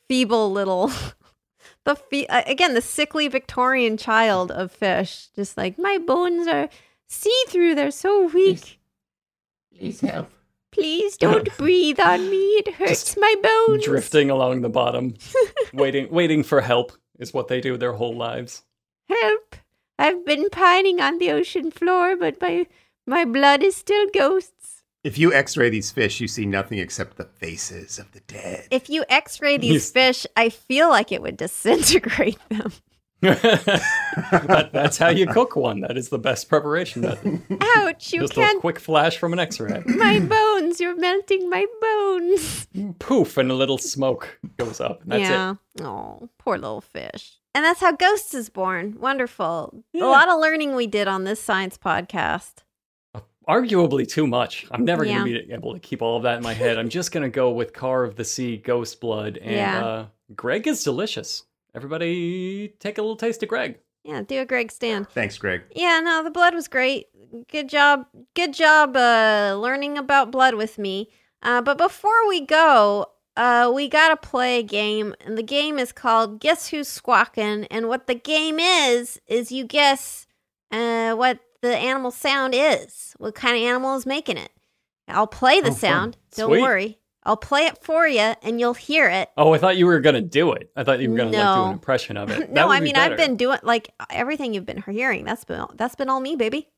[0.08, 0.92] feeble little.
[1.86, 6.68] the fe- uh, again, the sickly Victorian child of fish, just like my bones are
[7.08, 7.76] see through.
[7.76, 8.80] They're so weak.
[9.78, 10.32] Please help.
[10.72, 12.38] Please don't breathe on me.
[12.38, 13.86] It hurts my bones.
[13.86, 15.14] Drifting along the bottom,
[15.74, 18.64] waiting, waiting for help is what they do their whole lives.
[19.08, 19.56] Help!
[20.00, 22.66] I've been pining on the ocean floor, but my
[23.06, 24.82] my blood is still ghosts.
[25.04, 28.68] If you X-ray these fish, you see nothing except the faces of the dead.
[28.72, 29.92] If you X-ray these Yes.
[29.92, 32.72] fish, I feel like it would disintegrate them.
[33.22, 35.82] That- that's how you cook one.
[35.82, 37.42] That is the best preparation method.
[37.78, 38.14] Ouch!
[38.14, 39.84] You Just a can't quick flash from an X-ray.
[39.86, 40.80] my bones.
[40.80, 42.68] You're melting my bones.
[43.00, 45.02] Poof, and a little smoke goes up.
[45.04, 45.56] and That's yeah.
[45.82, 47.39] Oh, poor little fish.
[47.60, 48.96] And that's how Ghosts is born.
[49.02, 49.84] Wonderful.
[49.92, 50.06] Yeah.
[50.06, 52.64] A lot of learning we did on this science podcast.
[53.50, 54.66] Arguably too much.
[54.72, 55.20] I'm never Yeah.
[55.20, 56.78] going to be able to keep all of that in my head.
[56.78, 59.86] I'm just going to go with Car of the Sea, Ghost Blood, and Yeah.
[59.86, 61.44] uh, Greg is delicious.
[61.76, 63.78] Everybody take a little taste of Greg.
[64.06, 65.10] Yeah, do a Greg stand.
[65.10, 65.64] Thanks, Greg.
[65.76, 67.08] Yeah, no, the blood was great.
[67.52, 68.06] Good job.
[68.38, 71.10] Good job uh, learning about blood with me.
[71.44, 73.08] Uh, but before we go,
[73.38, 75.14] uh, we got to play a game.
[75.26, 77.66] And the game is called Guess Who's Squawking.
[77.72, 80.28] And what the game is, is you guess
[80.72, 84.52] uh, what the animal sound is, what kind of animal is making it.
[85.08, 85.80] I'll play the Oh, fun.
[85.80, 86.18] sound.
[86.36, 86.62] Don't Sweet.
[86.62, 87.00] worry.
[87.24, 89.30] I'll play it for you and you'll hear it.
[89.38, 90.72] Oh, I thought you were going to do it.
[90.76, 92.50] I thought you were going to like do an impression of it.
[92.54, 95.26] No, would I be mean I've been doing like everything you've been hearing.
[95.26, 96.70] That's been that's been all me, baby.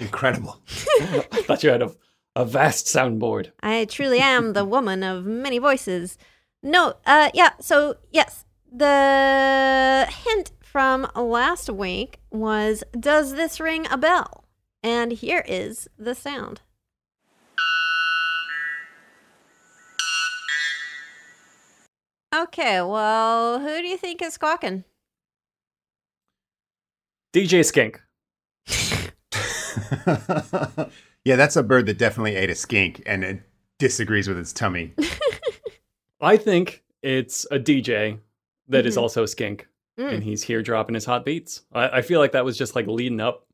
[0.00, 0.60] Incredible.
[1.00, 1.90] I thought you had a,
[2.36, 3.52] a vast soundboard.
[3.60, 6.18] I truly am the woman of many voices.
[6.62, 7.50] No, uh, yeah.
[7.60, 14.44] So yes, the hint from last week was, "Does this ring a bell?"
[14.82, 16.60] And here is the sound.
[22.34, 24.84] Okay, well, who do you think is squawking?
[27.32, 28.00] DJ Skink.
[31.24, 33.42] yeah, that's a bird that definitely ate a skink and it
[33.78, 34.94] disagrees with its tummy.
[36.20, 38.18] I think it's a DJ
[38.68, 39.02] that is Mhm.
[39.02, 39.68] also a skink,
[39.98, 40.14] Mm.
[40.14, 41.62] and he's here dropping his hot beats.
[41.72, 43.46] I, I feel like that was just like leading up,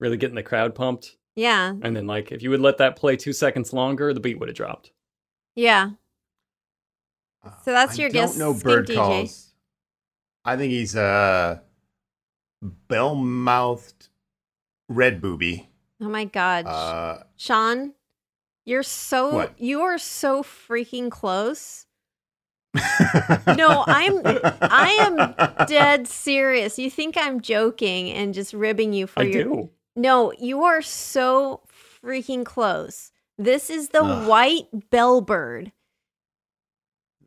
[0.00, 1.16] really getting the crowd pumped.
[1.36, 4.40] Yeah, And then, like, if you would let that play two seconds longer, the beat
[4.40, 4.90] would have dropped.
[5.54, 5.90] yeah.
[7.64, 8.94] So that's I your don't guess, know skink bird DJ.
[8.96, 9.54] calls.
[10.44, 11.62] I think he's a
[12.88, 14.08] bell-mouthed
[14.88, 15.68] red booby.
[16.00, 17.92] Oh my god, Uh, Sean,
[18.64, 19.60] you're so What?
[19.60, 21.86] you are so freaking close.
[23.56, 24.20] No, I'm
[24.62, 26.78] I am dead serious.
[26.78, 29.70] You think I'm joking and just ribbing you for I your do.
[29.96, 31.62] No, you are so
[32.04, 33.10] freaking close.
[33.36, 34.28] This is the Ugh.
[34.28, 35.72] white bellbird.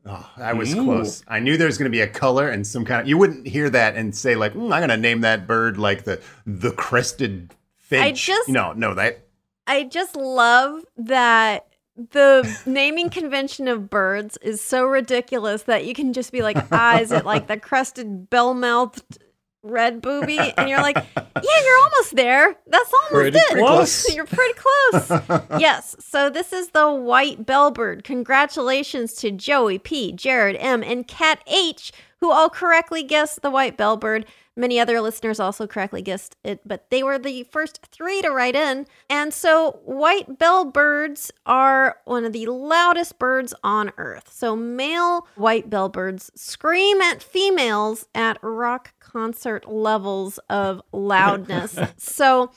[0.05, 0.83] Oh, I was Ooh.
[0.83, 1.23] close.
[1.27, 3.07] I knew there was going to be a color and some kind of.
[3.07, 6.03] You wouldn't hear that and say like, "Mm, "I'm going to name that bird like
[6.05, 7.53] the the crested
[7.99, 9.25] finch." just- no, no, that
[9.67, 11.67] I just love that
[12.11, 16.99] the naming convention of birds is so ridiculous that you can just be like, ah,
[16.99, 19.19] is it like the crested bell-mouthed
[19.61, 20.39] red booby?
[20.39, 21.23] And you're like, yeah,
[21.63, 22.55] you're almost there.
[22.65, 23.57] That's almost Pretty it.
[23.57, 24.15] close.
[24.15, 25.21] You're pretty close.
[25.59, 25.95] yes.
[25.99, 28.03] So this is the white bellbird.
[28.03, 33.77] Congratulations to Joey P, Jared M, and Kat H, who all correctly guessed the white
[33.77, 34.25] bellbird.
[34.61, 38.55] Many other listeners also correctly guessed it, but they were the first three to write
[38.55, 38.85] in.
[39.09, 44.31] And so, white bellbirds are one of the loudest birds on earth.
[44.31, 51.79] So, male white bellbirds scream at females at rock concert levels of loudness.
[51.97, 52.51] so,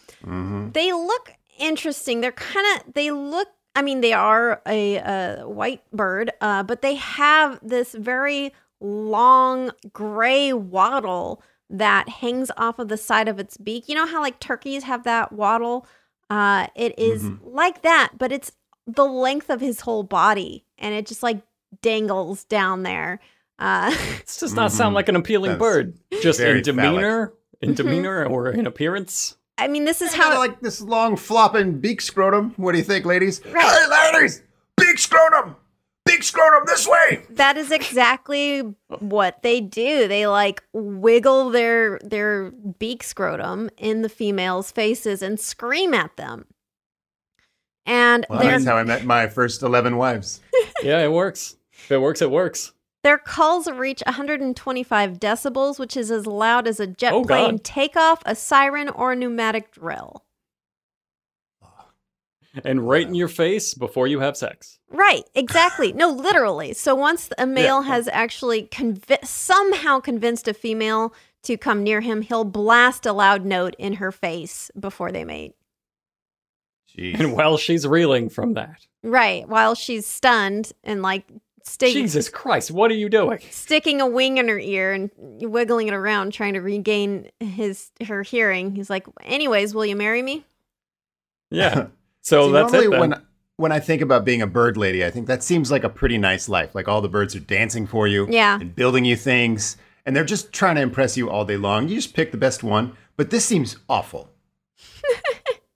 [0.74, 2.20] they look interesting.
[2.20, 6.82] They're kind of, they look, I mean, they are a, a white bird, uh, but
[6.82, 13.57] they have this very long gray wattle that hangs off of the side of its
[13.57, 13.89] beak.
[13.89, 15.87] You know how like turkeys have that wattle?
[16.31, 17.47] Uh, it is Mm-hmm.
[17.55, 18.53] like that, but it's
[18.87, 21.43] the length of his whole body, and it just like
[21.83, 23.21] dangles down there.
[23.59, 23.91] Uh,
[24.27, 25.99] This does not sound like an appealing That's bird.
[26.23, 29.37] Just in demeanor, in demeanor, or in appearance.
[29.57, 32.53] I mean, this is How how like this long flopping beak scrotum.
[32.57, 33.41] What do you think, ladies?
[33.47, 33.65] Right.
[33.65, 34.43] Hey, ladies!
[34.77, 35.57] Big scrotum!
[36.15, 37.25] Big scrotum this way!
[37.31, 38.61] that is exactly
[39.01, 40.07] what they do.
[40.07, 46.47] They like wiggle their their beak scrotum in the females' faces and scream at them.
[47.87, 50.41] And Well, that's how I met my first eleven wives.
[50.83, 51.57] Yeah, it works.
[51.73, 52.73] If it works, it works.
[53.03, 57.65] their calls reach 125 decibels, which is as loud as a jet Oh, plane God.
[57.65, 60.24] takeoff, a siren, or a pneumatic drill.
[62.64, 64.78] And right in your face before you have sex.
[64.90, 65.92] Right, exactly.
[65.92, 66.72] No, literally.
[66.74, 67.88] So once a male Yeah.
[67.88, 73.44] has actually convi- somehow convinced a female to come near him, he'll blast a loud
[73.44, 75.55] note in her face before they mate.
[76.96, 77.18] Jeez.
[77.18, 78.86] And while she's reeling from that.
[79.02, 81.24] Right, while she's stunned and like
[81.64, 83.40] stick- Jesus Christ, what are you doing?
[83.50, 88.22] sticking a wing in her ear and wiggling it around, trying to regain his her
[88.22, 88.74] hearing.
[88.76, 90.44] He's like, "Anyways, will you marry me?"
[91.50, 91.88] Yeah.
[92.25, 93.01] So See, that's normally it then.
[93.11, 93.22] when
[93.57, 96.18] when I think about being a bird lady, I think that seems like a pretty
[96.18, 96.75] nice life.
[96.75, 98.59] Like all the birds are dancing for you, Yeah.
[98.61, 101.87] and building you things, and they're just trying to impress you all day long.
[101.89, 102.97] You just pick the best one.
[103.16, 104.31] But this seems awful.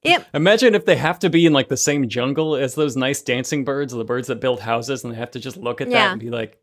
[0.04, 0.26] Yep.
[0.32, 3.64] Imagine if they have to be in like the same jungle as those nice dancing
[3.64, 6.04] birds, the birds that build houses, and they have to just look at Yeah.
[6.06, 6.56] that and be like,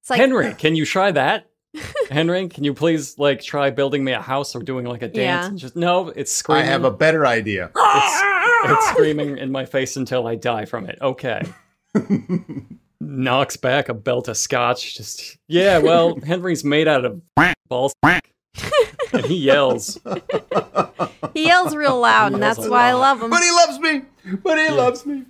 [0.00, 1.48] It's like Henry, can you try that?
[2.10, 5.16] Henry, can you please like try building me a house or doing like a dance?
[5.44, 5.46] Yeah.
[5.46, 6.64] And just no, it's screaming.
[6.64, 7.70] I have a better idea.
[7.74, 8.22] it's,
[8.70, 10.98] it's screaming in my face until I die from it.
[11.00, 11.42] Okay.
[13.00, 14.96] Knocks back a belt of scotch.
[14.96, 17.20] Just yeah, well, Henry's made out of
[17.68, 19.98] balls, and he yells.
[21.34, 23.30] he yells real loud, and that's why I love him.
[23.30, 24.02] But he loves me.
[24.42, 25.14] But he loves me.
[25.16, 25.26] In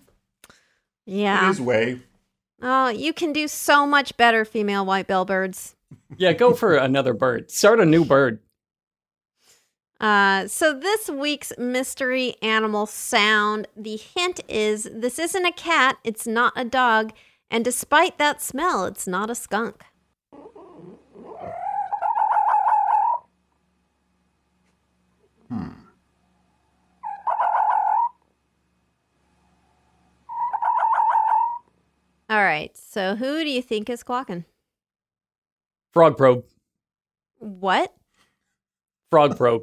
[1.07, 1.49] Yeah.
[1.49, 2.01] his way.
[2.61, 5.74] Oh, you can do so much better, female white bellbirds.
[6.16, 7.51] Yeah, go for another bird.
[7.51, 8.39] Start a new bird.
[10.03, 16.27] Uh, so this week's mystery animal sound, the hint is this isn't a cat, it's
[16.27, 17.13] not a dog,
[17.53, 19.85] and despite that smell, it's not a skunk.
[32.29, 34.47] All right, so who do you think is quacking?
[35.93, 36.45] Frog probe.
[37.39, 37.95] What?
[39.11, 39.63] Frog probe.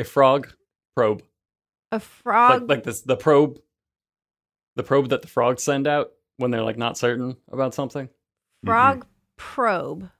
[0.00, 0.54] A frog
[0.96, 1.22] probe.
[1.92, 2.62] A frog?
[2.62, 3.60] Like like this the probe.
[4.76, 8.08] The probe that the frogs send out when they're like not certain about something.
[8.64, 9.08] frog mm-hmm.
[9.36, 10.10] probe.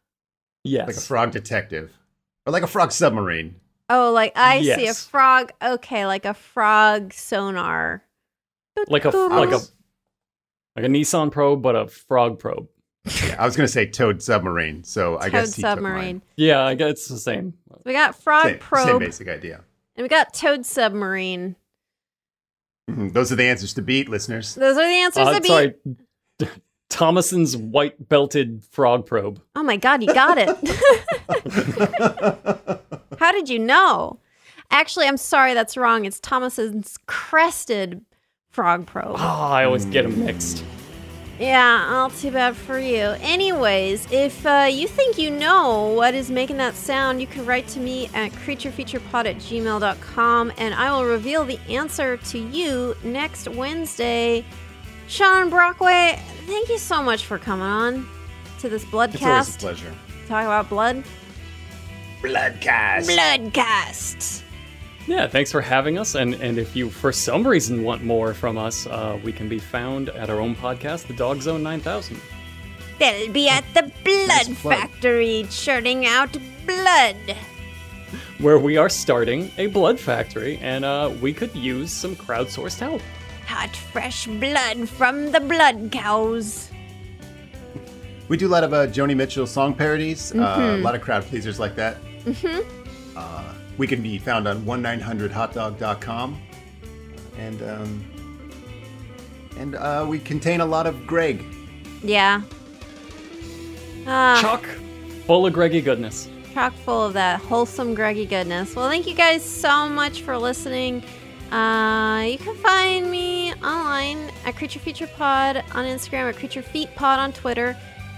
[0.65, 0.87] Yes.
[0.87, 1.93] Like a frog detective.
[2.45, 3.57] Or like a frog submarine.
[3.89, 5.53] Oh, like I see a frog.
[5.63, 8.05] Okay, like a frog sonar.
[8.89, 9.61] like a like a
[10.77, 12.69] like a Nissan probe, but a frog probe.
[13.25, 14.85] Yeah, I was going to say toad submarine.
[14.85, 16.21] So I toad guess he submarine.
[16.37, 17.55] Yeah, I guess it's the same.
[17.85, 19.65] We got frog Same, probe same basic idea.
[19.97, 21.57] And we got toad submarine.
[22.91, 24.55] Mhm, Those are the answers to beat, listeners.
[24.55, 25.49] Those are the answers Uh, to beat.
[25.49, 25.75] sorry,
[26.89, 29.41] Thomason's white belted frog probe.
[29.55, 30.49] Oh my god, you got it.
[33.19, 34.19] How did you know?
[34.73, 36.05] Actually, I'm sorry, that's wrong.
[36.05, 38.05] It's Thomason's crested
[38.51, 39.17] frog probe.
[39.19, 40.65] Ah, I always get them mixed.
[41.41, 43.17] Yeah, all too bad for you.
[43.23, 47.67] Anyways, if uh, you think you know what is making that sound, you can write
[47.69, 53.49] to me at creaturefeaturepod at gmail.com and I will reveal the answer to you next
[53.49, 54.45] Wednesday.
[55.09, 58.07] Sean Brockway, thank you so much for coming on
[58.59, 59.15] to this Bloodcast.
[59.15, 59.61] It's always a Bloodcast.
[59.61, 59.95] pleasure.
[60.29, 61.05] Talk about blood.
[62.21, 63.17] Bloodcast.
[63.17, 64.43] Bloodcast.
[65.07, 66.15] Yeah, thanks for having us.
[66.15, 69.59] And and if you for some reason want more from us, uh, we can be
[69.59, 72.21] found at our own podcast, The Dog Zone 9000.
[72.99, 74.77] They'll be at the Blood plug.
[74.77, 76.37] Factory churning out
[76.67, 77.17] blood.
[78.41, 83.03] where we are starting a blood factory, and uh, we could use some crowdsourced help.
[83.47, 86.71] Hot, fresh blood from the blood cows.
[88.29, 91.25] We do a lot of uh, Joni Mitchell song parodies, uh, a lot of crowd
[91.25, 91.97] pleasers like that.
[92.25, 93.17] Mm-hmm.
[93.17, 96.39] Uh, we can be found on 1-900-hotdog.com.
[97.39, 98.05] And, um,
[99.57, 101.43] and uh, we contain a lot of Greg.
[102.03, 102.43] Yeah.
[104.07, 104.67] Ah, Chock
[105.27, 106.29] full of Greggy goodness.
[106.53, 108.77] chock full of that wholesome Greggy goodness.
[108.77, 111.03] Well, thank you guys so much for listening.
[111.51, 116.95] Uh, you can find me online at Creature Feature Pod on Instagram, at Creature Feet
[116.97, 117.75] Pod on Twitter.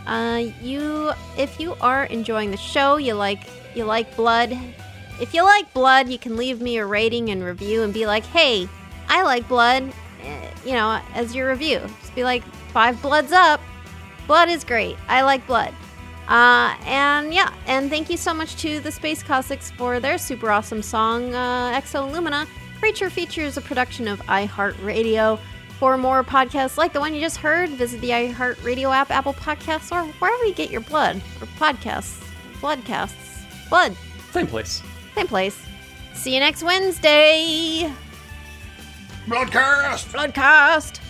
[0.08, 4.58] Uh, you, if you are enjoying the show, you like you like blood.
[5.20, 8.24] If you like blood, you can leave me a rating and review and be like,
[8.26, 8.68] "Hey,
[9.08, 13.60] I like blood." eh, You know, as your review, just be like, five bloods up.
[14.26, 14.96] Blood is great.
[15.08, 15.72] I like blood."
[16.28, 20.50] Uh, and yeah, and thank you so much to the Space Cossacks for their super
[20.50, 22.46] awesome song, uh, Exo Lumina.
[22.78, 25.38] Creature Features, a production of iHeartRadio.
[25.78, 29.90] For more podcasts like the one you just heard, visit the iHeartRadio app, Apple Podcasts,
[29.92, 32.22] or wherever you get your blood or podcasts.
[32.60, 33.42] Bloodcasts.
[33.68, 33.96] Blood.
[34.32, 34.80] Same place.
[35.14, 35.60] Same place.
[36.14, 37.92] See you next Wednesday.
[39.26, 40.08] Broadcast!
[40.08, 41.01] Bloodcast.